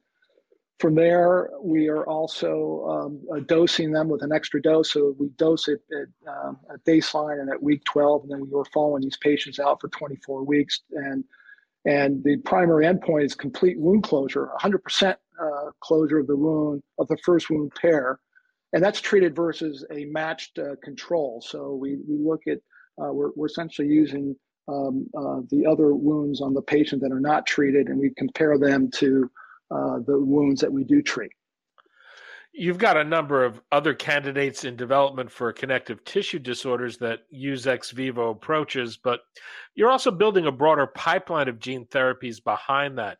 from 0.79 0.95
there, 0.95 1.49
we 1.61 1.87
are 1.87 2.05
also 2.05 2.85
um, 2.89 3.21
uh, 3.33 3.39
dosing 3.47 3.91
them 3.91 4.09
with 4.09 4.23
an 4.23 4.33
extra 4.33 4.61
dose. 4.61 4.91
So 4.91 5.15
we 5.17 5.29
dose 5.37 5.67
it 5.67 5.81
at, 5.91 6.29
um, 6.29 6.57
at, 6.71 6.83
baseline 6.83 7.39
and 7.39 7.49
at 7.49 7.63
week 7.63 7.83
12, 7.85 8.23
and 8.23 8.31
then 8.31 8.41
we 8.41 8.49
were 8.49 8.65
following 8.65 9.01
these 9.01 9.17
patients 9.17 9.59
out 9.59 9.79
for 9.79 9.87
24 9.89 10.43
weeks. 10.43 10.81
And 10.91 11.23
and 11.85 12.23
the 12.23 12.37
primary 12.37 12.85
endpoint 12.85 13.25
is 13.25 13.35
complete 13.35 13.79
wound 13.79 14.03
closure, 14.03 14.49
100% 14.59 15.15
uh, 15.39 15.71
closure 15.81 16.17
of 16.17 16.25
the 16.25 16.35
wound 16.35 16.81
of 16.97 17.07
the 17.07 17.17
first 17.23 17.49
wound 17.51 17.73
pair, 17.79 18.19
and 18.73 18.83
that's 18.83 18.99
treated 18.99 19.35
versus 19.35 19.85
a 19.91 20.05
matched 20.05 20.57
uh, 20.57 20.75
control. 20.83 21.43
So 21.45 21.75
we 21.75 21.97
we 22.07 22.17
look 22.17 22.41
at 22.47 22.57
uh, 22.99 23.13
we're 23.13 23.31
we're 23.35 23.45
essentially 23.45 23.87
using 23.87 24.35
um, 24.67 25.07
uh, 25.15 25.41
the 25.51 25.67
other 25.67 25.93
wounds 25.93 26.41
on 26.41 26.55
the 26.55 26.61
patient 26.61 27.01
that 27.03 27.11
are 27.11 27.19
not 27.19 27.45
treated, 27.45 27.87
and 27.87 27.99
we 27.99 28.11
compare 28.17 28.57
them 28.57 28.89
to 28.95 29.29
uh, 29.71 29.99
the 30.05 30.19
wounds 30.19 30.61
that 30.61 30.71
we 30.71 30.83
do 30.83 31.01
treat. 31.01 31.31
You've 32.57 32.77
got 32.77 32.95
a 32.95 33.03
number 33.03 33.43
of 33.43 33.59
other 33.73 33.93
candidates 33.93 34.63
in 34.63 34.77
development 34.77 35.29
for 35.29 35.51
connective 35.51 36.05
tissue 36.05 36.39
disorders 36.39 36.97
that 36.99 37.21
use 37.29 37.67
ex 37.67 37.91
vivo 37.91 38.29
approaches, 38.29 38.95
but 38.95 39.19
you're 39.73 39.91
also 39.91 40.09
building 40.09 40.45
a 40.45 40.53
broader 40.53 40.87
pipeline 40.87 41.49
of 41.49 41.59
gene 41.59 41.85
therapies 41.87 42.41
behind 42.41 42.97
that. 42.97 43.17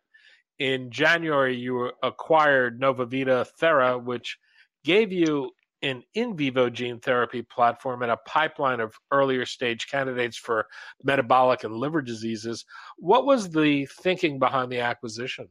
In 0.60 0.90
January, 0.90 1.54
you 1.58 1.92
acquired 2.02 2.80
NovaVita 2.80 3.46
Thera, 3.60 4.02
which 4.02 4.38
gave 4.86 5.12
you 5.12 5.52
an 5.82 6.02
in 6.14 6.38
vivo 6.38 6.70
gene 6.70 7.00
therapy 7.00 7.42
platform 7.42 8.02
and 8.02 8.12
a 8.12 8.18
pipeline 8.26 8.80
of 8.80 8.96
earlier 9.12 9.46
stage 9.46 9.88
candidates 9.88 10.38
for 10.38 10.66
metabolic 11.04 11.66
and 11.66 11.76
liver 11.76 12.02
diseases. 12.02 12.64
What 12.98 13.26
was 13.26 13.50
the 13.50 13.86
thinking 14.02 14.40
behind 14.40 14.72
the 14.72 14.80
acquisition? 14.80 15.50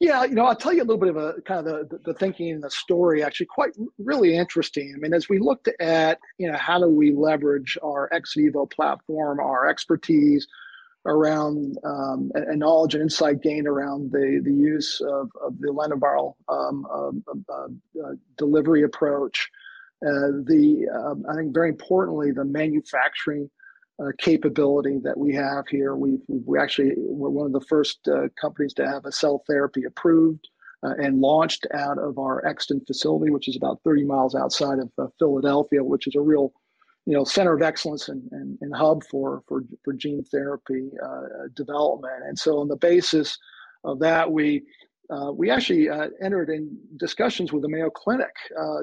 Yeah, 0.00 0.24
you 0.24 0.34
know, 0.34 0.46
I'll 0.46 0.54
tell 0.54 0.72
you 0.72 0.82
a 0.82 0.84
little 0.84 0.98
bit 0.98 1.08
of 1.08 1.16
a 1.16 1.40
kind 1.42 1.66
of 1.66 1.88
the, 1.88 1.98
the 2.04 2.14
thinking 2.14 2.50
and 2.52 2.62
the 2.62 2.70
story. 2.70 3.24
Actually, 3.24 3.46
quite 3.46 3.72
really 3.98 4.36
interesting. 4.36 4.92
I 4.94 4.98
mean, 4.98 5.12
as 5.12 5.28
we 5.28 5.40
looked 5.40 5.68
at, 5.80 6.20
you 6.38 6.50
know, 6.50 6.56
how 6.56 6.78
do 6.78 6.88
we 6.88 7.12
leverage 7.12 7.76
our 7.82 8.08
ex 8.12 8.34
vivo 8.36 8.64
platform, 8.66 9.40
our 9.40 9.68
expertise 9.68 10.46
around 11.06 11.76
um, 11.84 12.30
and 12.34 12.60
knowledge 12.60 12.94
and 12.94 13.02
insight 13.02 13.42
gained 13.42 13.66
around 13.66 14.12
the 14.12 14.40
the 14.44 14.52
use 14.52 15.00
of, 15.00 15.30
of 15.42 15.58
the 15.58 15.68
lentiviral 15.68 16.34
um, 16.48 16.86
uh, 16.92 17.52
uh, 17.52 18.12
delivery 18.36 18.84
approach. 18.84 19.50
Uh, 20.06 20.30
the 20.44 20.86
um, 20.94 21.24
I 21.28 21.34
think 21.34 21.52
very 21.52 21.70
importantly, 21.70 22.30
the 22.30 22.44
manufacturing 22.44 23.50
uh, 24.00 24.12
capability 24.18 24.98
that 25.02 25.16
we 25.16 25.34
have 25.34 25.66
here. 25.68 25.96
We've, 25.96 26.20
we 26.28 26.58
actually 26.58 26.92
we're 26.96 27.30
one 27.30 27.46
of 27.46 27.52
the 27.52 27.66
first 27.68 28.06
uh, 28.08 28.28
companies 28.40 28.74
to 28.74 28.86
have 28.86 29.04
a 29.04 29.12
cell 29.12 29.42
therapy 29.48 29.84
approved 29.84 30.48
uh, 30.84 30.94
and 31.02 31.20
launched 31.20 31.66
out 31.74 31.98
of 31.98 32.18
our 32.18 32.44
Exton 32.46 32.80
facility, 32.86 33.30
which 33.30 33.48
is 33.48 33.56
about 33.56 33.80
30 33.84 34.04
miles 34.04 34.34
outside 34.34 34.78
of 34.78 34.90
uh, 34.98 35.06
Philadelphia, 35.18 35.82
which 35.82 36.06
is 36.06 36.14
a 36.14 36.20
real 36.20 36.52
you 37.06 37.14
know 37.14 37.24
center 37.24 37.54
of 37.54 37.62
excellence 37.62 38.08
and, 38.08 38.22
and, 38.32 38.58
and 38.60 38.74
hub 38.74 39.02
for 39.04 39.42
for, 39.48 39.62
for 39.84 39.92
gene 39.94 40.22
therapy 40.24 40.90
uh, 41.04 41.48
development. 41.54 42.22
And 42.26 42.38
so 42.38 42.58
on 42.58 42.68
the 42.68 42.76
basis 42.76 43.36
of 43.82 43.98
that, 44.00 44.30
we 44.30 44.62
uh, 45.10 45.32
we 45.32 45.50
actually 45.50 45.88
entered 46.22 46.50
in 46.50 46.78
discussions 46.98 47.52
with 47.52 47.62
the 47.62 47.68
Mayo 47.68 47.90
Clinic 47.90 48.34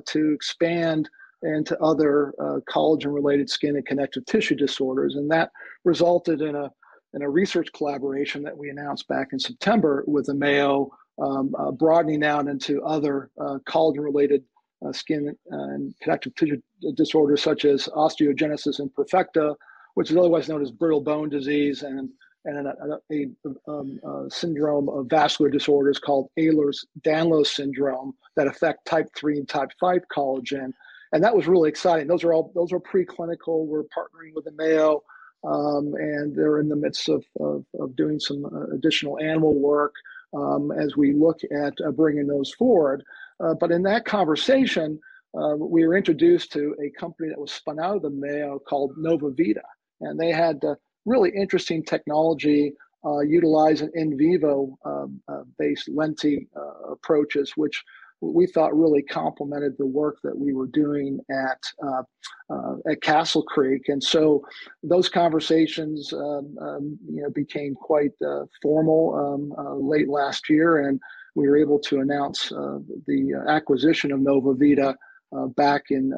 to 0.08 0.34
expand 0.34 1.08
and 1.46 1.66
to 1.68 1.80
other 1.80 2.34
uh, 2.40 2.60
collagen 2.70 3.14
related 3.14 3.50
skin 3.50 3.76
and 3.76 3.86
connective 3.86 4.26
tissue 4.26 4.56
disorders. 4.56 5.16
And 5.16 5.30
that 5.32 5.52
resulted 5.84 6.42
in 6.42 6.56
a, 6.56 6.72
in 7.14 7.22
a 7.22 7.30
research 7.30 7.70
collaboration 7.74 8.42
that 8.44 8.58
we 8.58 8.70
announced 8.70 9.08
back 9.08 9.30
in 9.32 9.40
September 9.40 10.04
with 10.08 10.26
the 10.26 10.34
Mayo, 10.34 10.90
um, 11.22 11.54
uh, 11.58 11.72
broadening 11.72 12.24
out 12.24 12.48
into 12.48 12.84
other 12.84 13.30
uh, 13.40 13.60
collagen 13.68 14.04
related 14.04 14.44
uh, 14.86 14.92
skin 14.92 15.36
and 15.52 15.94
connective 16.02 16.36
tissue 16.36 16.62
disorders 16.96 17.42
such 17.42 17.64
as 17.64 17.88
osteogenesis 17.96 18.82
imperfecta, 18.82 19.56
which 19.94 20.12
is 20.12 20.18
otherwise 20.18 20.50
known 20.50 20.62
as 20.62 20.72
brittle 20.72 21.00
bone 21.00 21.30
disease, 21.30 21.84
and 21.84 22.10
and 22.48 22.68
a, 22.68 23.00
a, 23.12 23.26
um, 23.68 24.00
a, 24.04 24.30
syndrome 24.30 24.88
of 24.90 25.08
vascular 25.08 25.50
disorders 25.50 25.98
called 25.98 26.30
Ehlers-Danlos 26.38 27.48
syndrome 27.48 28.14
that 28.36 28.46
affect 28.46 28.86
type 28.86 29.08
3 29.16 29.40
and 29.40 29.50
type 29.50 29.72
5 29.80 30.02
collagen 30.16 30.72
and 31.16 31.24
that 31.24 31.34
was 31.34 31.48
really 31.48 31.70
exciting. 31.70 32.08
Those 32.08 32.26
are 32.26 32.34
all 32.34 32.52
those 32.54 32.74
are 32.74 32.80
preclinical. 32.80 33.66
We're 33.66 33.84
partnering 33.84 34.34
with 34.36 34.44
the 34.44 34.52
Mayo, 34.52 35.02
um, 35.46 35.94
and 35.98 36.36
they're 36.36 36.60
in 36.60 36.68
the 36.68 36.76
midst 36.76 37.08
of 37.08 37.24
of, 37.40 37.64
of 37.80 37.96
doing 37.96 38.20
some 38.20 38.44
uh, 38.46 38.76
additional 38.76 39.18
animal 39.20 39.54
work 39.58 39.94
um, 40.34 40.74
as 40.74 40.98
we 40.98 41.14
look 41.14 41.40
at 41.46 41.74
uh, 41.88 41.92
bringing 41.92 42.28
those 42.28 42.54
forward. 42.54 43.02
Uh, 43.40 43.54
but 43.54 43.72
in 43.72 43.82
that 43.84 44.04
conversation, 44.04 45.00
uh, 45.40 45.56
we 45.56 45.88
were 45.88 45.96
introduced 45.96 46.52
to 46.52 46.76
a 46.84 46.90
company 47.00 47.30
that 47.30 47.40
was 47.40 47.54
spun 47.54 47.80
out 47.80 47.96
of 47.96 48.02
the 48.02 48.10
Mayo 48.10 48.60
called 48.60 48.92
Nova 48.98 49.28
NovaVita, 49.28 49.64
and 50.02 50.20
they 50.20 50.34
had 50.34 50.62
really 51.06 51.30
interesting 51.30 51.82
technology 51.82 52.74
uh, 53.06 53.20
utilizing 53.20 53.90
in 53.94 54.18
vivo 54.18 54.78
um, 54.84 55.22
uh, 55.30 55.44
based 55.58 55.88
lenti 55.88 56.48
uh, 56.58 56.92
approaches, 56.92 57.54
which 57.56 57.84
we 58.22 58.48
thought 58.48 58.78
really 58.78 59.02
complemented 59.02 59.76
the 59.78 59.86
work 59.86 60.18
that 60.24 60.38
we 60.38 60.54
were 60.54 60.68
doing 60.68 61.20
at 61.30 61.62
uh, 61.86 62.04
uh, 62.50 62.76
at 62.90 63.02
Castle 63.02 63.44
Creek, 63.44 63.90
and 63.90 64.04
so 64.04 64.44
those 64.84 65.10
conversations, 65.10 66.14
um, 66.14 66.56
um, 66.62 67.00
you 67.10 67.22
know, 67.22 67.30
became 67.30 67.76
quite 67.76 68.12
uh, 68.26 68.46
formal 68.62 69.16
um, 69.16 69.54
uh, 69.58 69.76
late 69.76 70.08
last 70.08 70.50
year, 70.50 70.88
and 70.88 71.00
we 71.36 71.48
were 71.48 71.58
able 71.58 71.80
to 71.80 72.00
announce 72.00 72.52
uh, 72.52 72.80
the 73.08 73.44
acquisition 73.50 74.12
of 74.12 74.20
NovaVita 74.20 74.96
uh, 75.36 75.46
back 75.48 75.86
in 75.90 76.14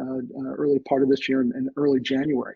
early 0.58 0.80
part 0.80 1.02
of 1.02 1.10
this 1.10 1.28
year 1.28 1.42
in, 1.42 1.52
in 1.56 1.70
early 1.78 2.00
January. 2.00 2.56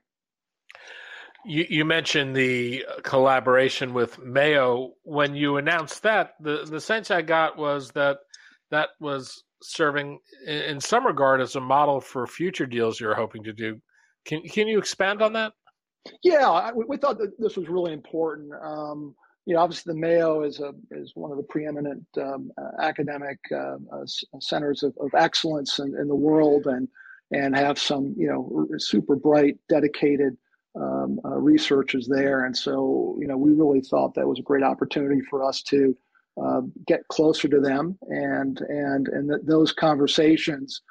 You, 1.44 1.66
you 1.70 1.86
mentioned 1.86 2.36
the 2.36 2.86
collaboration 3.02 3.94
with 3.94 4.20
Mayo. 4.20 4.94
When 5.04 5.34
you 5.34 5.58
announced 5.58 6.04
that, 6.04 6.36
the, 6.40 6.66
the 6.70 6.80
sense 6.80 7.10
I 7.10 7.24
got 7.24 7.58
was 7.58 7.92
that 7.92 8.20
that 8.72 8.90
was 9.00 9.44
serving 9.62 10.20
in 10.48 10.80
some 10.80 11.06
regard 11.06 11.40
as 11.40 11.56
a 11.56 11.62
model 11.62 12.02
for 12.02 12.26
future 12.26 12.66
deals 12.66 13.00
you're 13.00 13.14
hoping 13.14 13.44
to 13.44 13.54
do. 13.54 13.80
Can 14.26 14.42
can 14.44 14.68
you 14.68 14.78
expand 14.78 15.22
on 15.22 15.34
that? 15.34 15.54
Yeah, 16.24 16.72
we, 16.74 16.86
we 16.86 16.98
thought 16.98 17.20
that 17.20 17.40
this 17.40 17.58
was 17.58 17.70
really 17.70 17.94
important. 17.94 18.52
Um, 18.64 19.16
you 19.46 19.56
know, 19.56 19.62
obviously 19.62 19.94
the 19.94 20.00
Mayo 20.00 20.44
is 20.44 20.60
a 20.60 20.74
is 20.92 21.12
one 21.16 21.32
of 21.32 21.38
the 21.38 21.44
preeminent 21.44 22.06
um, 22.18 22.52
uh, 22.58 22.82
academic 22.82 23.40
uh, 23.52 23.78
uh, 23.92 24.06
centers 24.40 24.84
of, 24.84 24.96
of 25.00 25.10
excellence 25.16 25.80
in, 25.80 25.96
in, 26.00 26.08
the 26.08 26.16
world, 26.16 26.68
and 26.68 26.88
and 27.32 27.56
have 27.56 27.80
some 27.80 28.14
you 28.18 28.28
know 28.28 28.68
super 28.78 29.16
bright, 29.16 29.58
dedicated 29.70 30.38
um, 30.76 31.20
uh, 31.26 31.30
researchers 31.30 32.08
there. 32.08 32.46
And 32.46 32.56
so 32.56 33.18
you 33.20 33.28
know, 33.28 33.38
we 33.38 33.52
really 33.54 33.82
thought 33.82 34.14
that 34.16 34.28
was 34.28 34.40
a 34.40 34.44
great 34.44 34.64
opportunity 34.64 35.22
for 35.30 35.44
us 35.44 35.62
to 35.64 35.96
uh, 36.42 36.62
get 36.86 37.08
closer 37.08 37.48
to 37.48 37.60
them, 37.60 37.98
and 38.10 38.62
and 38.62 39.08
and 39.08 39.30
th- 39.30 39.42
those 39.44 39.72
conversations. 39.72 40.82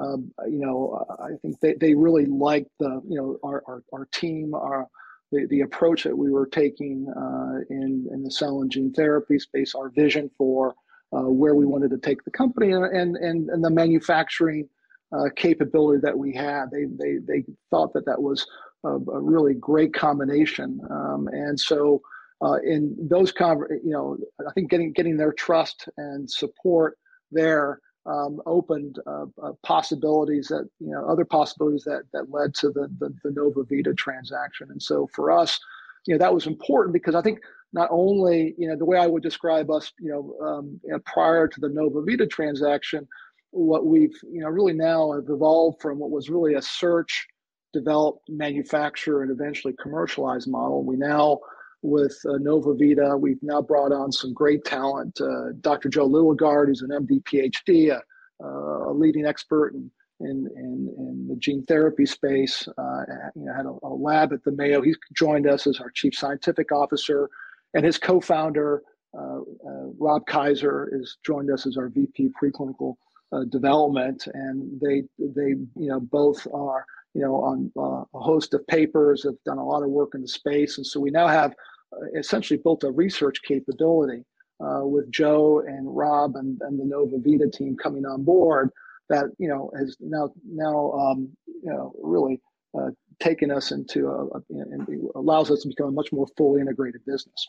Um, 0.00 0.30
you 0.48 0.60
know, 0.60 1.04
I 1.18 1.30
think 1.42 1.58
they, 1.60 1.74
they 1.74 1.94
really 1.94 2.26
liked 2.26 2.70
the 2.78 3.02
you 3.08 3.16
know 3.16 3.38
our, 3.42 3.62
our, 3.66 3.82
our 3.92 4.06
team, 4.12 4.54
our 4.54 4.86
the, 5.32 5.46
the 5.46 5.60
approach 5.62 6.04
that 6.04 6.16
we 6.16 6.30
were 6.30 6.46
taking 6.46 7.08
uh, 7.16 7.60
in, 7.70 8.08
in 8.12 8.22
the 8.22 8.30
cell 8.30 8.62
and 8.62 8.70
gene 8.70 8.92
therapy 8.92 9.38
space, 9.38 9.74
our 9.74 9.88
vision 9.90 10.30
for 10.36 10.74
uh, 11.12 11.22
where 11.22 11.54
we 11.54 11.66
wanted 11.66 11.90
to 11.90 11.98
take 11.98 12.24
the 12.24 12.30
company 12.30 12.72
and, 12.72 12.84
and, 12.84 13.16
and 13.16 13.64
the 13.64 13.70
manufacturing 13.70 14.68
uh, 15.12 15.28
capability 15.36 16.00
that 16.00 16.16
we 16.16 16.32
had. 16.32 16.70
They, 16.70 16.84
they, 16.84 17.18
they 17.18 17.44
thought 17.70 17.92
that 17.94 18.06
that 18.06 18.20
was 18.20 18.46
a, 18.84 18.90
a 18.90 19.20
really 19.20 19.54
great 19.54 19.92
combination. 19.92 20.80
Um, 20.90 21.28
and 21.32 21.58
so 21.58 22.00
uh, 22.42 22.58
in 22.64 22.96
those, 23.00 23.32
con- 23.32 23.66
you 23.84 23.92
know, 23.92 24.16
I 24.46 24.52
think 24.52 24.70
getting, 24.70 24.92
getting 24.92 25.16
their 25.16 25.32
trust 25.32 25.88
and 25.96 26.30
support 26.30 26.96
there 27.30 27.80
um, 28.06 28.40
opened 28.46 28.98
uh, 29.06 29.26
uh, 29.42 29.52
possibilities 29.62 30.48
that 30.48 30.68
you 30.80 30.90
know 30.90 31.06
other 31.06 31.24
possibilities 31.24 31.84
that 31.84 32.04
that 32.12 32.30
led 32.30 32.54
to 32.54 32.70
the, 32.70 32.88
the, 32.98 33.14
the 33.22 33.30
Nova 33.30 33.62
Vita 33.64 33.94
transaction. 33.94 34.68
And 34.70 34.82
so 34.82 35.08
for 35.14 35.30
us, 35.30 35.58
you 36.06 36.14
know, 36.14 36.18
that 36.18 36.32
was 36.32 36.46
important 36.46 36.92
because 36.92 37.14
I 37.14 37.22
think 37.22 37.40
not 37.72 37.88
only 37.90 38.54
you 38.56 38.68
know 38.68 38.76
the 38.76 38.84
way 38.84 38.98
I 38.98 39.06
would 39.06 39.22
describe 39.22 39.70
us, 39.70 39.92
you 40.00 40.10
know, 40.10 40.46
um, 40.46 40.80
you 40.82 40.92
know 40.92 40.98
prior 41.00 41.46
to 41.46 41.60
the 41.60 41.68
Nova 41.68 42.02
Vita 42.02 42.26
transaction, 42.26 43.06
what 43.50 43.86
we've 43.86 44.18
you 44.22 44.40
know 44.40 44.48
really 44.48 44.72
now 44.72 45.12
have 45.12 45.28
evolved 45.28 45.80
from 45.82 45.98
what 45.98 46.10
was 46.10 46.30
really 46.30 46.54
a 46.54 46.62
search, 46.62 47.26
develop, 47.74 48.16
manufacture, 48.28 49.22
and 49.22 49.30
eventually 49.30 49.74
commercialize 49.80 50.46
model. 50.46 50.84
We 50.84 50.96
now 50.96 51.38
with 51.82 52.16
uh, 52.28 52.36
Nova 52.38 52.74
Vita. 52.74 53.16
We've 53.16 53.42
now 53.42 53.62
brought 53.62 53.92
on 53.92 54.12
some 54.12 54.32
great 54.32 54.64
talent. 54.64 55.20
Uh, 55.20 55.52
Dr. 55.60 55.88
Joe 55.88 56.08
Lillegard, 56.08 56.68
who's 56.68 56.82
an 56.82 56.90
MD 56.90 57.22
PhD, 57.22 57.90
a, 57.90 58.44
a 58.44 58.92
leading 58.92 59.26
expert 59.26 59.74
in, 59.74 59.90
in, 60.20 60.48
in, 60.56 60.94
in, 60.98 61.26
the 61.28 61.36
gene 61.36 61.64
therapy 61.64 62.06
space. 62.06 62.68
Uh, 62.76 63.04
you 63.34 63.44
know, 63.44 63.54
had 63.54 63.66
a, 63.66 63.76
a, 63.82 63.88
lab 63.88 64.32
at 64.32 64.44
the 64.44 64.52
Mayo. 64.52 64.82
He's 64.82 64.98
joined 65.14 65.46
us 65.46 65.66
as 65.66 65.80
our 65.80 65.90
chief 65.90 66.14
scientific 66.14 66.72
officer, 66.72 67.30
and 67.74 67.84
his 67.84 67.98
co-founder 67.98 68.82
uh, 69.16 69.38
uh, 69.40 69.86
Rob 69.98 70.26
Kaiser 70.26 70.88
has 70.92 71.16
joined 71.24 71.50
us 71.50 71.66
as 71.66 71.76
our 71.76 71.88
VP 71.88 72.30
preclinical 72.40 72.96
uh, 73.32 73.44
development. 73.50 74.26
And 74.32 74.80
they 74.80 75.02
they 75.18 75.50
you 75.50 75.88
know 75.88 76.00
both 76.00 76.46
are 76.52 76.84
you 77.14 77.22
know, 77.22 77.36
on 77.36 77.72
uh, 77.76 78.04
a 78.16 78.20
host 78.20 78.54
of 78.54 78.66
papers, 78.66 79.24
have 79.24 79.34
done 79.44 79.58
a 79.58 79.64
lot 79.64 79.82
of 79.82 79.90
work 79.90 80.10
in 80.14 80.22
the 80.22 80.28
space. 80.28 80.78
And 80.78 80.86
so 80.86 81.00
we 81.00 81.10
now 81.10 81.26
have 81.26 81.52
uh, 81.92 82.06
essentially 82.18 82.60
built 82.62 82.84
a 82.84 82.90
research 82.90 83.42
capability 83.42 84.24
uh, 84.64 84.82
with 84.84 85.10
Joe 85.10 85.60
and 85.60 85.96
Rob 85.96 86.36
and, 86.36 86.60
and 86.62 86.78
the 86.78 86.84
Nova 86.84 87.16
Vita 87.18 87.48
team 87.48 87.76
coming 87.76 88.06
on 88.06 88.22
board 88.22 88.70
that, 89.08 89.26
you 89.38 89.48
know, 89.48 89.70
has 89.76 89.96
now, 90.00 90.30
now 90.46 90.92
um, 90.92 91.28
you 91.46 91.70
know, 91.70 91.92
really 92.00 92.40
uh, 92.78 92.90
taken 93.18 93.50
us 93.50 93.72
into 93.72 94.06
a, 94.06 94.26
a, 94.26 94.42
and 94.50 94.86
allows 95.16 95.50
us 95.50 95.62
to 95.62 95.68
become 95.68 95.88
a 95.88 95.92
much 95.92 96.12
more 96.12 96.26
fully 96.36 96.60
integrated 96.60 97.00
business. 97.06 97.48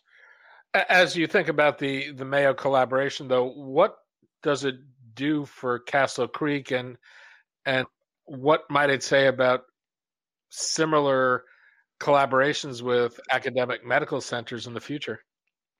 As 0.73 1.15
you 1.15 1.27
think 1.27 1.49
about 1.49 1.77
the, 1.77 2.11
the 2.11 2.25
Mayo 2.25 2.53
collaboration, 2.53 3.27
though, 3.27 3.51
what 3.51 3.97
does 4.41 4.63
it 4.63 4.75
do 5.13 5.45
for 5.45 5.79
Castle 5.79 6.27
Creek 6.27 6.71
and 6.71 6.97
and 7.65 7.85
what 8.37 8.61
might 8.69 8.89
it 8.89 9.03
say 9.03 9.27
about 9.27 9.63
similar 10.49 11.43
collaborations 11.99 12.81
with 12.81 13.19
academic 13.29 13.85
medical 13.85 14.21
centers 14.21 14.67
in 14.67 14.73
the 14.73 14.79
future? 14.79 15.19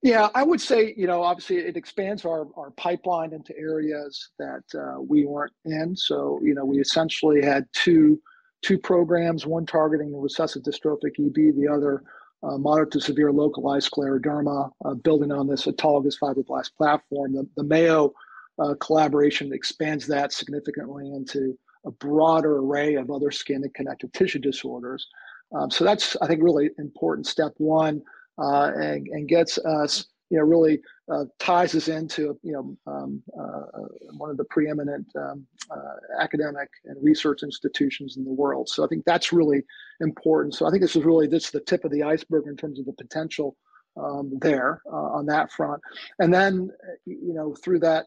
Yeah, 0.04 0.30
I 0.34 0.44
would 0.44 0.60
say, 0.60 0.94
you 0.98 1.08
know, 1.08 1.22
obviously 1.22 1.58
it 1.58 1.78
expands 1.78 2.26
our, 2.26 2.48
our 2.58 2.72
pipeline 2.72 3.34
into 3.34 3.58
areas 3.58 4.32
that 4.40 4.64
uh, 4.76 5.00
we 5.00 5.26
weren't 5.26 5.54
in. 5.64 5.96
So, 5.96 6.40
you 6.44 6.56
know, 6.56 6.66
we 6.66 6.80
essentially 6.80 7.42
had 7.42 7.68
two 7.74 8.22
two 8.64 8.78
programs, 8.78 9.48
one 9.48 9.66
targeting 9.66 10.16
recessive 10.20 10.62
dystrophic 10.62 11.20
EB, 11.20 11.56
the 11.56 11.68
other 11.72 12.04
uh, 12.44 12.58
moderate 12.58 12.92
to 12.92 13.02
severe 13.02 13.32
localized 13.32 13.92
scleroderma, 13.92 14.70
uh, 14.86 14.94
building 14.96 15.32
on 15.32 15.48
this 15.48 15.66
autologous 15.66 16.16
fibroblast 16.22 16.72
platform. 16.78 17.34
The, 17.34 17.48
the 17.56 17.64
Mayo 17.64 18.14
uh, 18.60 18.76
collaboration 18.80 19.52
expands 19.52 20.06
that 20.08 20.32
significantly 20.32 21.08
into 21.08 21.58
a 21.86 21.92
broader 21.92 22.58
array 22.58 22.96
of 22.96 23.10
other 23.10 23.32
skin 23.32 23.64
and 23.64 23.74
connective 23.74 24.12
tissue 24.12 24.40
disorders. 24.40 25.08
Um, 25.56 25.70
so 25.70 25.84
that's, 25.84 26.16
I 26.22 26.28
think, 26.28 26.42
really 26.42 26.70
important 26.78 27.28
step 27.28 27.54
one, 27.58 28.02
uh, 28.38 28.72
and, 28.76 29.08
and 29.08 29.28
gets 29.28 29.58
us, 29.58 30.06
you 30.30 30.38
know, 30.38 30.46
really 30.46 30.80
uh, 31.12 31.26
ties 31.40 31.76
us 31.76 31.90
into, 31.90 32.40
you 32.42 32.54
know, 32.54 32.78
um, 32.92 33.22
uh, 33.38 33.82
one 34.18 34.30
of 34.30 34.38
the 34.38 34.46
preeminent 34.46 35.06
um, 35.18 35.46
uh, 35.70 36.22
academic 36.22 36.70
and 36.86 36.96
research 37.04 37.44
institutions 37.44 38.16
in 38.16 38.24
the 38.24 38.32
world. 38.32 38.70
So 38.70 38.86
I 38.86 38.88
think 38.88 39.04
that's 39.04 39.34
really 39.34 39.64
important. 40.00 40.56
So 40.56 40.66
I 40.66 40.70
think 40.70 40.82
this 40.82 40.96
is 40.96 41.04
really 41.04 41.28
this 41.28 41.46
is 41.46 41.52
the 41.52 41.60
tip 41.60 41.84
of 41.84 41.92
the 41.92 42.04
iceberg 42.04 42.48
in 42.48 42.56
terms 42.56 42.80
of 42.80 42.86
the 42.86 42.94
potential 42.94 43.58
um, 43.98 44.38
there 44.40 44.82
uh, 44.90 45.10
on 45.18 45.26
that 45.26 45.52
front. 45.52 45.82
And 46.20 46.34
then, 46.34 46.72
you 47.06 47.34
know, 47.34 47.54
through 47.62 47.80
that 47.80 48.06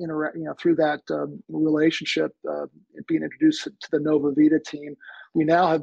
interact, 0.00 0.36
you 0.36 0.44
know, 0.44 0.54
through 0.54 0.76
that 0.76 1.00
um, 1.10 1.42
relationship, 1.48 2.32
uh, 2.48 2.66
being 3.06 3.22
introduced 3.22 3.64
to 3.64 3.90
the 3.90 4.00
Nova 4.00 4.32
Vita 4.32 4.58
team, 4.58 4.96
we 5.34 5.44
now 5.44 5.66
have 5.66 5.82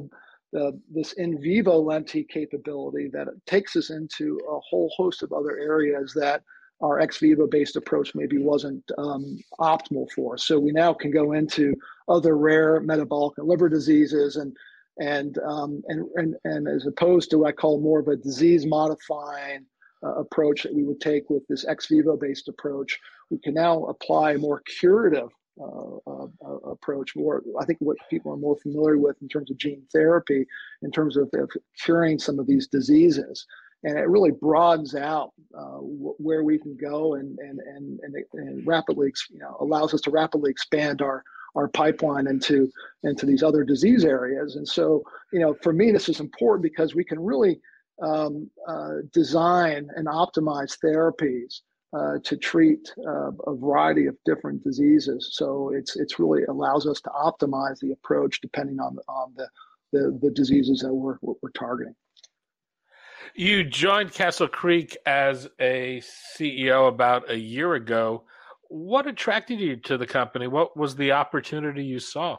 uh, 0.58 0.72
this 0.92 1.12
in 1.12 1.40
vivo 1.40 1.82
lenti 1.82 2.26
capability 2.26 3.08
that 3.12 3.28
takes 3.46 3.76
us 3.76 3.90
into 3.90 4.40
a 4.50 4.58
whole 4.60 4.90
host 4.96 5.22
of 5.22 5.32
other 5.32 5.58
areas 5.58 6.14
that 6.14 6.42
our 6.80 7.00
ex 7.00 7.18
vivo 7.18 7.46
based 7.46 7.76
approach 7.76 8.14
maybe 8.14 8.38
wasn't 8.38 8.82
um, 8.98 9.38
optimal 9.60 10.10
for. 10.14 10.38
So 10.38 10.58
we 10.58 10.72
now 10.72 10.94
can 10.94 11.10
go 11.10 11.32
into 11.32 11.74
other 12.08 12.36
rare 12.36 12.80
metabolic 12.80 13.36
and 13.38 13.48
liver 13.48 13.68
diseases 13.68 14.36
and 14.36 14.56
and 14.98 15.38
um, 15.38 15.82
and, 15.88 16.06
and 16.14 16.34
and 16.44 16.68
as 16.68 16.86
opposed 16.86 17.30
to 17.30 17.38
what 17.38 17.48
I 17.48 17.52
call 17.52 17.80
more 17.80 18.00
of 18.00 18.08
a 18.08 18.16
disease 18.16 18.64
modifying 18.64 19.66
uh, 20.04 20.14
approach 20.14 20.62
that 20.62 20.74
we 20.74 20.84
would 20.84 21.00
take 21.00 21.28
with 21.30 21.46
this 21.48 21.66
ex 21.66 21.86
vivo 21.86 22.16
based 22.16 22.48
approach, 22.48 22.98
we 23.30 23.38
can 23.38 23.54
now 23.54 23.84
apply 23.84 24.32
a 24.32 24.38
more 24.38 24.62
curative 24.80 25.30
uh, 25.60 25.96
uh, 26.06 26.26
uh, 26.46 26.56
approach. 26.70 27.16
More, 27.16 27.42
I 27.60 27.64
think, 27.64 27.78
what 27.80 27.96
people 28.10 28.32
are 28.32 28.36
more 28.36 28.56
familiar 28.56 28.98
with 28.98 29.16
in 29.22 29.28
terms 29.28 29.50
of 29.50 29.58
gene 29.58 29.82
therapy, 29.92 30.46
in 30.82 30.90
terms 30.90 31.16
of, 31.16 31.28
of 31.34 31.50
curing 31.82 32.18
some 32.18 32.38
of 32.38 32.46
these 32.46 32.68
diseases, 32.68 33.44
and 33.82 33.98
it 33.98 34.08
really 34.08 34.30
broadens 34.30 34.94
out 34.94 35.32
uh, 35.56 35.78
where 35.80 36.44
we 36.44 36.58
can 36.58 36.76
go 36.76 37.14
and 37.14 37.38
and 37.38 37.58
and 37.60 38.00
and, 38.02 38.14
and 38.34 38.66
rapidly, 38.66 39.12
you 39.30 39.38
know, 39.38 39.56
allows 39.60 39.94
us 39.94 40.00
to 40.02 40.10
rapidly 40.10 40.50
expand 40.50 41.02
our 41.02 41.24
our 41.56 41.68
pipeline 41.68 42.26
into 42.28 42.70
into 43.02 43.26
these 43.26 43.42
other 43.42 43.64
disease 43.64 44.04
areas. 44.04 44.56
And 44.56 44.66
so, 44.66 45.02
you 45.32 45.40
know, 45.40 45.56
for 45.62 45.72
me, 45.72 45.90
this 45.90 46.08
is 46.08 46.20
important 46.20 46.62
because 46.62 46.94
we 46.94 47.04
can 47.04 47.18
really 47.18 47.60
um, 48.02 48.48
uh, 48.66 48.96
design 49.12 49.88
and 49.96 50.06
optimize 50.06 50.78
therapies 50.78 51.62
uh, 51.92 52.18
to 52.24 52.36
treat 52.36 52.92
uh, 53.06 53.30
a 53.46 53.54
variety 53.54 54.06
of 54.06 54.16
different 54.24 54.62
diseases. 54.62 55.30
So 55.32 55.72
it's 55.74 55.96
it's 55.96 56.18
really 56.18 56.44
allows 56.44 56.86
us 56.86 57.00
to 57.02 57.10
optimize 57.10 57.78
the 57.80 57.92
approach 57.92 58.40
depending 58.40 58.78
on 58.78 58.96
the, 58.96 59.02
on 59.08 59.32
the, 59.36 59.48
the, 59.92 60.18
the 60.20 60.30
diseases 60.30 60.80
that 60.80 60.92
we're 60.92 61.16
we're 61.22 61.50
targeting. 61.50 61.94
You 63.34 63.64
joined 63.64 64.12
Castle 64.12 64.48
Creek 64.48 64.96
as 65.06 65.48
a 65.60 66.02
CEO 66.36 66.88
about 66.88 67.30
a 67.30 67.38
year 67.38 67.74
ago. 67.74 68.24
What 68.68 69.06
attracted 69.06 69.60
you 69.60 69.76
to 69.76 69.96
the 69.96 70.06
company? 70.06 70.46
What 70.46 70.76
was 70.76 70.96
the 70.96 71.12
opportunity 71.12 71.84
you 71.84 72.00
saw? 72.00 72.36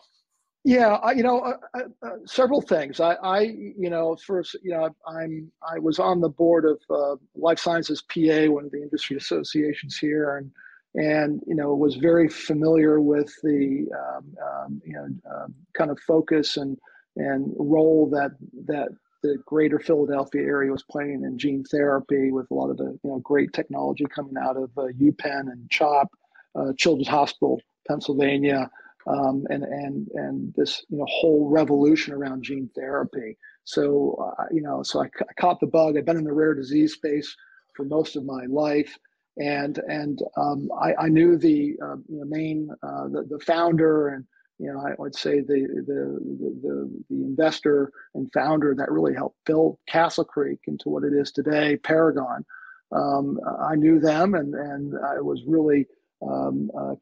Yeah, 0.66 0.96
I, 0.96 1.14
you 1.14 1.24
know, 1.24 1.40
uh, 1.40 1.58
uh, 1.74 1.80
uh, 2.06 2.10
several 2.26 2.62
things. 2.62 3.00
I, 3.00 3.14
I, 3.16 3.40
you 3.42 3.90
know, 3.90 4.18
first, 4.18 4.58
you 4.62 4.72
know, 4.72 4.90
I'm 5.08 5.52
I 5.68 5.80
was 5.80 6.00
on 6.00 6.20
the 6.20 6.30
board 6.30 6.66
of 6.66 6.80
uh, 6.90 7.16
Life 7.36 7.60
Sciences 7.60 8.02
PA, 8.02 8.52
one 8.52 8.66
of 8.66 8.72
the 8.72 8.82
industry 8.82 9.16
associations 9.16 9.98
here, 9.98 10.38
and 10.38 10.52
and 10.96 11.42
you 11.48 11.56
know 11.56 11.74
was 11.76 11.96
very 11.96 12.28
familiar 12.28 13.00
with 13.00 13.34
the 13.42 13.88
um, 13.98 14.36
um, 14.46 14.82
you 14.86 14.94
know 14.94 15.08
um, 15.34 15.56
kind 15.74 15.92
of 15.92 16.00
focus 16.02 16.58
and 16.58 16.78
and 17.16 17.54
role 17.58 18.10
that 18.10 18.32
that 18.66 18.90
the 19.24 19.38
greater 19.46 19.80
Philadelphia 19.80 20.42
area 20.42 20.72
was 20.72 20.84
playing 20.84 21.24
in 21.24 21.38
gene 21.38 21.64
therapy 21.72 22.32
with 22.32 22.52
a 22.52 22.54
lot 22.54 22.70
of 22.70 22.78
the 22.78 23.00
you 23.04 23.10
know 23.10 23.20
great 23.20 23.54
technology 23.54 24.06
coming 24.14 24.36
out 24.38 24.58
of 24.58 24.70
uh, 24.78 24.88
UPenn 25.00 25.52
and 25.52 25.70
CHOP, 25.70 26.10
uh, 26.56 26.74
Children's 26.78 27.08
Hospital, 27.08 27.62
Pennsylvania, 27.88 28.70
um, 29.10 29.46
and 29.50 29.64
and 29.64 30.08
and 30.14 30.54
this 30.56 30.86
you 30.90 30.98
know 30.98 31.06
whole 31.10 31.50
revolution 31.50 32.14
around 32.14 32.44
gene 32.44 32.70
therapy. 32.76 33.38
So 33.66 34.34
uh, 34.40 34.46
you 34.52 34.62
know, 34.62 34.84
so 34.84 35.02
I, 35.04 35.06
I 35.06 35.34
caught 35.40 35.60
the 35.60 35.68
bug. 35.68 35.98
I've 35.98 36.06
been 36.06 36.18
in 36.18 36.24
the 36.24 36.34
rare 36.34 36.54
disease 36.54 36.94
space 36.94 37.36
for 37.76 37.84
most 37.86 38.16
of 38.16 38.26
my 38.26 38.46
life 38.46 38.98
and 39.40 39.80
and 39.88 40.22
um, 40.38 40.70
I, 40.80 40.94
I, 41.06 41.08
knew 41.08 41.38
the 41.38 41.78
uh, 41.82 41.96
you 42.08 42.20
know, 42.20 42.26
main 42.26 42.70
uh, 42.84 43.08
the, 43.08 43.26
the 43.30 43.40
founder 43.40 44.10
and 44.10 44.26
you 44.60 44.72
know 44.72 44.80
I 44.80 44.94
would 44.98 45.16
say 45.16 45.40
the, 45.40 45.68
the 45.88 46.20
the 46.62 47.04
the 47.10 47.24
investor 47.24 47.92
and 48.16 48.30
founder 48.34 48.76
that 48.76 48.92
really 48.92 49.14
helped 49.14 49.38
build 49.46 49.78
Castle 49.88 50.26
Creek 50.26 50.60
into 50.68 50.90
what 50.90 51.04
it 51.04 51.14
is 51.14 51.32
today, 51.32 51.78
Paragon. 51.78 52.46
Um, 52.92 53.40
I 53.62 53.76
knew 53.76 54.00
them 54.00 54.36
and 54.36 54.54
and 54.54 54.94
I 55.06 55.22
was 55.22 55.44
really 55.48 55.88
um, 56.22 56.70
uh, 56.78 56.96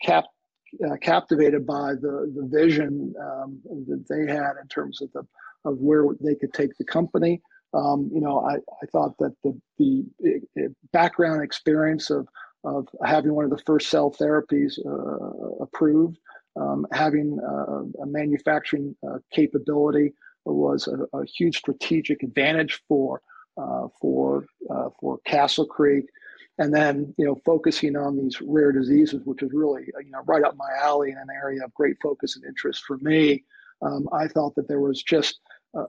uh, 0.86 0.96
captivated 1.02 1.66
by 1.66 1.94
the 1.94 2.32
the 2.36 2.48
vision 2.52 3.14
um, 3.22 3.60
that 3.88 4.06
they 4.10 4.32
had 4.32 4.54
in 4.62 4.68
terms 4.68 5.02
of 5.02 5.12
the 5.14 5.24
of 5.66 5.78
where 5.80 6.06
they 6.22 6.36
could 6.36 6.54
take 6.54 6.76
the 6.78 6.86
company. 6.86 7.42
Um, 7.74 8.10
you 8.14 8.22
know, 8.22 8.40
I, 8.40 8.56
I 8.56 8.86
thought 8.92 9.18
that 9.20 9.36
the, 9.44 9.60
the 9.78 10.06
background 10.94 11.44
experience 11.44 12.10
of, 12.10 12.28
of 12.64 12.88
having 13.04 13.34
one 13.34 13.44
of 13.46 13.52
the 13.52 13.64
first 13.66 13.90
cell 13.90 14.12
therapies 14.12 14.80
uh, 14.86 15.64
approved, 15.64 16.18
um, 16.56 16.88
having 16.92 17.40
uh, 17.40 18.02
a 18.02 18.06
manufacturing 18.06 18.96
uh, 19.08 19.18
capability 19.32 20.14
was 20.46 20.88
a, 20.88 21.18
a, 21.18 21.26
huge 21.26 21.58
strategic 21.58 22.24
advantage 22.24 22.82
for 22.88 23.22
uh, 23.58 23.88
for 24.00 24.46
uh, 24.70 24.90
for 25.00 25.20
Castle 25.26 25.66
Creek, 25.66 26.06
and 26.60 26.74
then 26.74 27.14
you 27.18 27.26
know 27.26 27.36
focusing 27.46 27.96
on 27.96 28.18
these 28.18 28.42
rare 28.42 28.72
diseases, 28.72 29.22
which 29.26 29.44
is 29.44 29.52
really 29.54 29.84
you 29.86 30.12
know 30.12 30.22
right 30.26 30.44
up 30.44 30.56
my 30.58 30.70
alley 30.82 31.12
in 31.12 31.18
an 31.18 31.28
area 31.34 31.64
of 31.64 31.74
great 31.74 31.98
focus 32.02 32.36
and 32.36 32.46
interest 32.46 32.84
for 32.86 32.98
me. 32.98 33.44
Um, 33.82 34.08
I 34.12 34.28
thought 34.28 34.56
that 34.56 34.68
there 34.68 34.80
was 34.80 35.04
just 35.04 35.40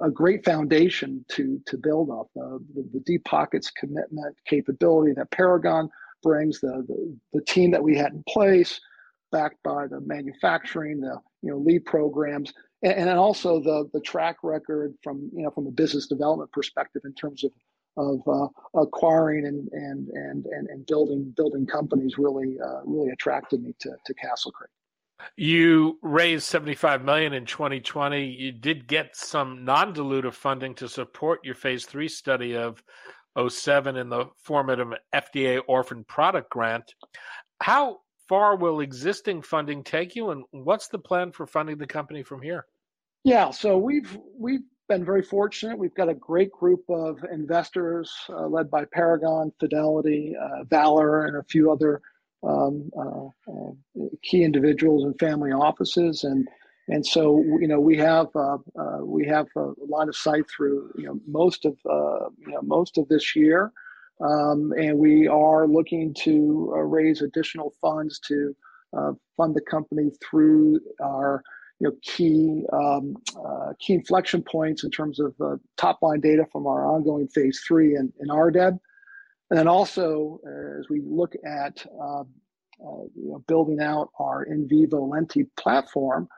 a 0.02 0.10
great 0.10 0.44
foundation 0.44 1.24
to 1.28 1.60
to 1.66 1.76
build 1.78 2.10
off 2.10 2.26
the, 2.34 2.58
the, 2.74 2.88
the, 2.92 3.00
deep 3.00 3.24
pockets 3.24 3.70
commitment 3.70 4.36
capability 4.46 5.12
that 5.14 5.30
Paragon 5.30 5.88
brings 6.22 6.60
the, 6.60 6.84
the, 6.88 7.16
the 7.32 7.44
team 7.44 7.70
that 7.70 7.82
we 7.82 7.96
had 7.96 8.12
in 8.12 8.22
place 8.28 8.80
backed 9.30 9.62
by 9.62 9.86
the 9.86 10.00
manufacturing 10.00 11.00
the 11.00 11.18
you 11.42 11.50
know 11.50 11.58
lead 11.58 11.84
programs 11.84 12.52
and, 12.82 12.92
and 12.92 13.10
also 13.10 13.60
the 13.60 13.88
the 13.92 14.00
track 14.00 14.36
record 14.42 14.94
from 15.02 15.30
you 15.32 15.42
know 15.42 15.50
from 15.50 15.66
a 15.66 15.70
business 15.70 16.06
development 16.06 16.50
perspective 16.52 17.02
in 17.04 17.14
terms 17.14 17.44
of 17.44 17.50
of 17.98 18.20
uh, 18.26 18.48
acquiring 18.80 19.46
and, 19.46 19.68
and 19.72 20.08
and 20.08 20.46
and 20.46 20.68
and 20.68 20.86
building 20.86 21.34
building 21.36 21.66
companies 21.66 22.16
really 22.16 22.56
uh, 22.64 22.80
really 22.84 23.10
attracted 23.10 23.62
me 23.62 23.74
to 23.80 23.90
to 24.06 24.14
Castle 24.14 24.52
Creek. 24.52 24.70
You 25.36 25.98
raised 26.00 26.44
75 26.44 27.04
million 27.04 27.32
in 27.32 27.44
2020. 27.44 28.24
You 28.24 28.52
did 28.52 28.86
get 28.86 29.16
some 29.16 29.64
non-dilutive 29.64 30.34
funding 30.34 30.76
to 30.76 30.88
support 30.88 31.44
your 31.44 31.56
phase 31.56 31.86
3 31.86 32.06
study 32.06 32.56
of 32.56 32.80
07 33.48 33.96
in 33.96 34.08
the 34.08 34.26
form 34.36 34.70
of 34.70 34.78
an 34.78 34.94
FDA 35.12 35.60
orphan 35.66 36.04
product 36.04 36.50
grant. 36.50 36.94
How 37.60 37.98
far 38.28 38.56
will 38.56 38.80
existing 38.80 39.42
funding 39.42 39.82
take 39.82 40.14
you 40.14 40.30
and 40.30 40.44
what's 40.50 40.88
the 40.88 40.98
plan 40.98 41.32
for 41.32 41.46
funding 41.46 41.78
the 41.78 41.86
company 41.86 42.22
from 42.22 42.40
here? 42.40 42.66
Yeah, 43.24 43.50
so 43.50 43.76
we've 43.76 44.16
we've 44.38 44.62
been 44.88 45.04
very 45.04 45.22
fortunate. 45.22 45.78
We've 45.78 45.94
got 45.94 46.08
a 46.08 46.14
great 46.14 46.50
group 46.50 46.82
of 46.88 47.22
investors 47.30 48.12
uh, 48.30 48.46
led 48.46 48.70
by 48.70 48.86
Paragon, 48.86 49.52
Fidelity, 49.60 50.34
uh, 50.34 50.64
Valor, 50.64 51.26
and 51.26 51.36
a 51.36 51.44
few 51.44 51.70
other 51.70 52.00
um, 52.42 52.90
uh, 52.98 53.26
uh, 53.50 54.06
key 54.22 54.42
individuals 54.42 55.04
and 55.04 55.18
family 55.18 55.52
offices, 55.52 56.24
and 56.24 56.48
and 56.88 57.04
so 57.04 57.42
you 57.60 57.68
know 57.68 57.80
we 57.80 57.96
have 57.98 58.28
uh, 58.34 58.56
uh 58.78 58.98
we 59.02 59.26
have 59.26 59.46
a 59.56 59.72
line 59.86 60.08
of 60.08 60.16
sight 60.16 60.44
through 60.48 60.90
you 60.96 61.04
know 61.04 61.20
most 61.26 61.64
of 61.64 61.76
you 61.84 62.52
know 62.52 62.62
most 62.62 62.96
of 62.96 63.08
this 63.08 63.36
year, 63.36 63.72
um, 64.20 64.72
and 64.78 64.98
we 64.98 65.28
are 65.28 65.66
looking 65.66 66.14
to 66.14 66.72
raise 66.76 67.20
additional 67.20 67.74
funds 67.80 68.18
to 68.20 68.56
fund 69.36 69.54
the 69.54 69.60
company 69.60 70.10
through 70.22 70.80
our 71.02 71.42
you 71.80 71.88
know 71.88 71.94
key 72.02 72.64
um, 72.72 73.16
key 73.78 73.94
inflection 73.94 74.42
points 74.42 74.84
in 74.84 74.90
terms 74.90 75.20
of 75.20 75.34
top 75.76 76.02
line 76.02 76.20
data 76.20 76.44
from 76.50 76.66
our 76.66 76.86
ongoing 76.86 77.28
phase 77.28 77.62
three 77.66 77.96
and 77.96 78.12
in, 78.20 78.28
in 78.28 78.34
RDEB. 78.34 78.78
And 79.50 79.58
then 79.58 79.68
also, 79.68 80.40
uh, 80.46 80.78
as 80.78 80.88
we 80.90 81.00
look 81.04 81.34
at 81.44 81.84
uh, 81.98 82.20
uh, 82.20 83.02
you 83.14 83.30
know, 83.30 83.42
building 83.48 83.80
out 83.80 84.10
our 84.20 84.44
in 84.44 84.68
vivo 84.68 85.00
lenti 85.00 85.48
platform, 85.56 86.28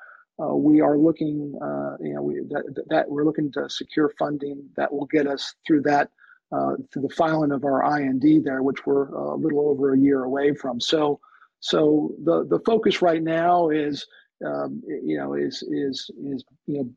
uh, 0.43 0.55
we 0.55 0.81
are 0.81 0.97
looking, 0.97 1.55
uh, 1.61 1.97
you 2.01 2.15
know, 2.15 2.23
we, 2.23 2.37
that, 2.49 2.85
that, 2.89 3.11
we're 3.11 3.25
looking 3.25 3.53
to 3.53 3.69
secure 3.69 4.11
funding 4.19 4.65
that 4.77 4.91
will 4.91 5.07
get 5.07 5.27
us 5.27 5.55
through 5.67 5.83
that, 5.83 6.09
uh, 6.53 6.77
through 6.91 7.03
the 7.03 7.15
filing 7.15 7.53
of 7.53 7.65
our 7.65 8.01
IND 8.01 8.45
there, 8.45 8.63
which 8.63 8.87
we're 8.87 9.09
a 9.09 9.35
little 9.35 9.69
over 9.69 9.93
a 9.93 9.99
year 9.99 10.25
away 10.25 10.55
from. 10.55 10.81
So, 10.81 11.21
so 11.63 12.15
the 12.25 12.47
the 12.47 12.61
focus 12.61 13.03
right 13.03 13.23
now 13.23 13.69
is, 13.69 14.07
um, 14.45 14.83
you 14.87 15.17
know, 15.19 15.35
is 15.35 15.63
is 15.63 16.11
is 16.23 16.45
you 16.67 16.95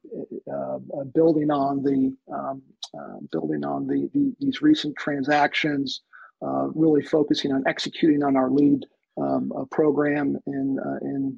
know, 0.48 0.82
building 1.14 1.52
on 1.52 1.84
the 1.84 2.16
um, 2.34 2.62
uh, 2.98 3.18
building 3.32 3.66
on 3.66 3.88
the, 3.88 4.10
the, 4.14 4.34
these 4.40 4.62
recent 4.62 4.96
transactions, 4.98 6.02
uh, 6.46 6.68
really 6.76 7.02
focusing 7.02 7.52
on 7.52 7.64
executing 7.68 8.24
on 8.24 8.36
our 8.36 8.50
lead 8.50 8.86
um, 9.22 9.52
program 9.72 10.38
in 10.48 10.80
uh, 10.80 11.06
in 11.06 11.38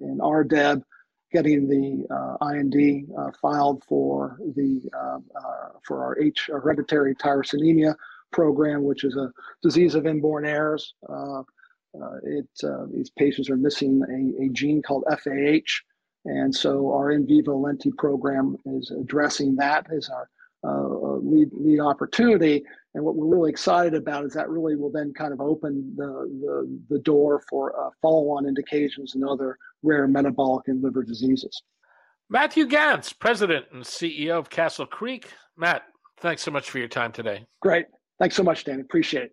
in 0.00 0.18
RDEB, 0.18 0.82
getting 1.32 1.68
the 1.68 2.36
IND 2.42 3.08
filed 3.40 3.82
for 3.84 4.38
the 4.54 4.80
for 5.86 6.04
our 6.04 6.18
H 6.20 6.48
hereditary 6.52 7.14
tyrosinemia 7.14 7.94
program, 8.32 8.84
which 8.84 9.04
is 9.04 9.16
a 9.16 9.32
disease 9.62 9.94
of 9.94 10.06
inborn 10.06 10.46
errors. 10.46 10.94
Uh, 11.94 12.16
it, 12.22 12.48
uh, 12.64 12.86
these 12.92 13.10
patients 13.10 13.50
are 13.50 13.56
missing 13.56 14.00
a, 14.08 14.44
a, 14.44 14.48
gene 14.50 14.80
called 14.82 15.04
FAH. 15.10 15.82
And 16.24 16.54
so 16.54 16.92
our 16.92 17.10
in 17.10 17.26
vivo 17.26 17.56
lenti 17.56 17.90
program 17.96 18.56
is 18.66 18.90
addressing 18.90 19.56
that 19.56 19.86
as 19.90 20.08
our 20.08 20.28
uh, 20.62 21.16
lead 21.22 21.48
lead 21.52 21.80
opportunity. 21.80 22.62
And 22.94 23.04
what 23.04 23.16
we're 23.16 23.26
really 23.26 23.50
excited 23.50 23.94
about 23.94 24.24
is 24.24 24.34
that 24.34 24.48
really 24.48 24.76
will 24.76 24.90
then 24.90 25.12
kind 25.14 25.32
of 25.32 25.40
open 25.40 25.94
the 25.96 26.28
the, 26.42 26.80
the 26.90 26.98
door 27.00 27.42
for 27.48 27.74
uh, 27.78 27.90
follow-on 28.02 28.46
indications 28.46 29.14
and 29.14 29.24
other 29.24 29.56
rare 29.82 30.06
metabolic 30.06 30.68
and 30.68 30.82
liver 30.82 31.02
diseases. 31.02 31.62
Matthew 32.28 32.66
Gantz, 32.68 33.18
President 33.18 33.66
and 33.72 33.82
CEO 33.82 34.38
of 34.38 34.50
Castle 34.50 34.86
Creek. 34.86 35.32
Matt, 35.56 35.82
thanks 36.20 36.42
so 36.42 36.50
much 36.50 36.70
for 36.70 36.78
your 36.78 36.88
time 36.88 37.10
today. 37.10 37.44
Great. 37.60 37.86
Thanks 38.20 38.36
so 38.36 38.42
much, 38.42 38.64
Dan. 38.64 38.80
Appreciate 38.80 39.24
it. 39.24 39.32